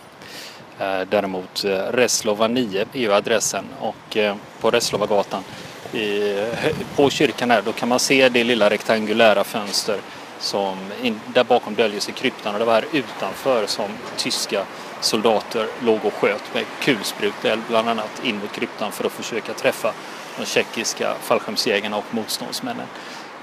Eh, 0.82 1.02
däremot 1.10 1.64
eh, 1.64 1.70
Reslova 1.72 2.48
9 2.48 2.86
är 2.94 3.00
ju 3.00 3.14
adressen 3.14 3.66
och 3.80 4.18
eh, 4.18 4.36
på 4.62 4.72
Reslovagatan 4.72 5.44
på 6.96 7.10
kyrkan 7.10 7.52
här 7.52 7.62
då 7.62 7.72
kan 7.72 7.90
man 7.90 8.00
se 8.00 8.30
det 8.30 8.44
lilla 8.44 8.70
rektangulära 8.70 9.44
fönster 9.44 9.98
som 10.40 10.78
in, 11.04 11.20
där 11.34 11.44
bakom 11.44 11.76
döljer 11.76 12.00
sig 12.00 12.14
kryptan 12.14 12.54
och 12.54 12.60
det 12.60 12.66
var 12.66 12.74
här 12.74 12.86
utanför 12.92 13.66
som 13.66 13.90
tyska 14.18 14.66
soldater 15.02 15.68
låg 15.84 16.00
och 16.06 16.14
sköt 16.14 16.54
med 16.54 16.66
kulspruteld 16.82 17.62
bland 17.68 17.90
annat 17.90 18.22
in 18.24 18.38
mot 18.38 18.52
kryptan 18.52 18.92
för 18.92 19.06
att 19.06 19.12
försöka 19.12 19.54
träffa 19.54 19.94
de 20.40 20.46
tjeckiska 20.46 21.14
fallskärmsjägarna 21.22 21.98
och 21.98 22.06
motståndsmännen. 22.12 22.88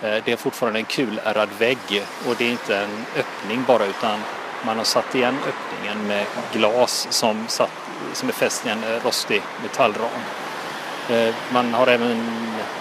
Det 0.01 0.29
är 0.29 0.37
fortfarande 0.37 0.79
en 0.79 0.85
kulärrad 0.85 1.49
vägg 1.59 2.03
och 2.29 2.35
det 2.39 2.45
är 2.45 2.51
inte 2.51 2.77
en 2.77 3.05
öppning 3.17 3.65
bara 3.67 3.87
utan 3.87 4.21
man 4.63 4.77
har 4.77 4.85
satt 4.85 5.15
igen 5.15 5.37
öppningen 5.49 6.07
med 6.07 6.27
glas 6.53 7.07
som, 7.11 7.49
satt, 7.49 7.71
som 8.13 8.29
är 8.29 8.33
fäst 8.33 8.67
i 8.67 8.69
en 8.69 8.85
rostig 9.05 9.43
metallram. 9.63 10.11
Eh, 11.11 11.35
man 11.53 11.75
har 11.75 11.87
även, 11.87 12.41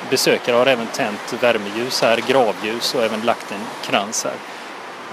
besökare 0.09 0.55
har 0.55 0.65
även 0.65 0.87
tänt 0.87 1.33
värmeljus 1.39 2.01
här, 2.01 2.17
gravljus 2.27 2.95
och 2.95 3.03
även 3.03 3.21
lagt 3.21 3.51
en 3.51 3.65
krans 3.81 4.23
här. 4.23 4.35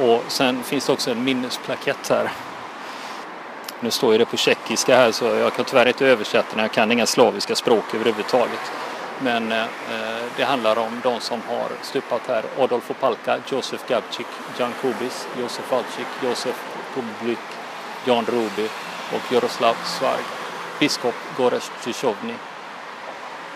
Och 0.06 0.22
sen 0.28 0.62
finns 0.62 0.86
det 0.86 0.92
också 0.92 1.10
en 1.10 1.24
minnesplakett 1.24 2.08
här 2.08 2.30
Nu 3.80 3.90
står 3.90 4.12
ju 4.12 4.18
det 4.18 4.24
på 4.24 4.36
tjeckiska 4.36 4.96
här 4.96 5.12
så 5.12 5.24
jag 5.24 5.54
kan 5.54 5.64
tyvärr 5.64 5.86
inte 5.86 6.06
översätta 6.06 6.48
den. 6.50 6.60
Jag 6.60 6.72
kan 6.72 6.92
inga 6.92 7.06
slaviska 7.06 7.54
språk 7.54 7.94
överhuvudtaget. 7.94 8.72
Men 9.22 9.52
eh, 9.52 9.62
eh, 9.62 10.24
det 10.36 10.44
handlar 10.44 10.78
om 10.78 11.00
de 11.02 11.20
som 11.20 11.40
har 11.48 11.68
stupat 11.82 12.26
här. 12.28 12.44
Adolf 12.58 12.90
Opalka, 12.90 13.38
Josef 13.48 13.88
Gabčík, 13.88 14.26
Jan 14.58 14.72
Kubis, 14.80 15.28
Josef 15.40 15.72
Alcik, 15.72 16.06
Josef 16.22 16.64
Publik, 16.94 17.38
Jan 18.04 18.24
Ruby 18.26 18.68
och 19.12 19.32
Jaroslav 19.32 19.74
Svarg. 19.84 20.24
Biskop 20.80 21.14
Goresh 21.36 21.70
Tjichovny, 21.84 22.34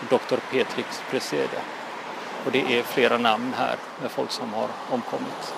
Dr. 0.09 0.37
Petrix 0.51 1.03
Presede. 1.09 1.61
Och 2.45 2.51
det 2.51 2.79
är 2.79 2.83
flera 2.83 3.17
namn 3.17 3.53
här 3.57 3.75
med 4.01 4.11
folk 4.11 4.31
som 4.31 4.53
har 4.53 4.67
omkommit 4.89 5.53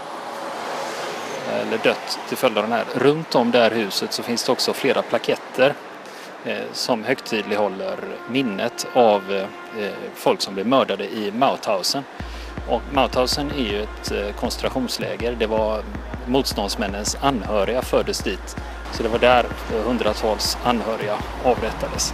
eller 1.52 1.78
dött 1.78 2.20
till 2.28 2.38
följd 2.38 2.58
av 2.58 2.64
den 2.64 2.72
här. 2.72 2.86
Runt 2.94 3.36
om 3.36 3.52
det 3.52 3.60
här 3.60 3.72
huset 3.72 4.14
så 4.14 4.24
finns 4.24 4.44
det 4.44 4.52
också 4.52 4.74
flera 4.74 5.02
plaketter 5.02 5.74
Eh, 6.46 6.72
som 6.74 7.04
högtidlighåller 7.04 7.98
minnet 8.30 8.88
av 8.94 9.22
eh, 9.80 9.90
folk 10.14 10.42
som 10.42 10.54
blev 10.54 10.68
mördade 10.68 11.04
i 11.04 11.32
Mauthausen. 11.32 12.04
Och 12.70 12.82
Mauthausen 12.94 13.52
är 13.52 13.72
ju 13.72 13.84
ett 13.84 14.12
eh, 14.12 14.36
koncentrationsläger. 14.40 15.36
Det 15.40 15.48
var 15.48 15.84
motståndsmännens 16.28 17.18
anhöriga 17.22 17.82
föddes 17.82 18.20
dit. 18.20 18.58
Så 18.92 19.04
det 19.04 19.10
var 19.10 19.20
där 19.20 19.46
hundratals 19.86 20.58
anhöriga 20.64 21.16
avrättades. 21.44 22.14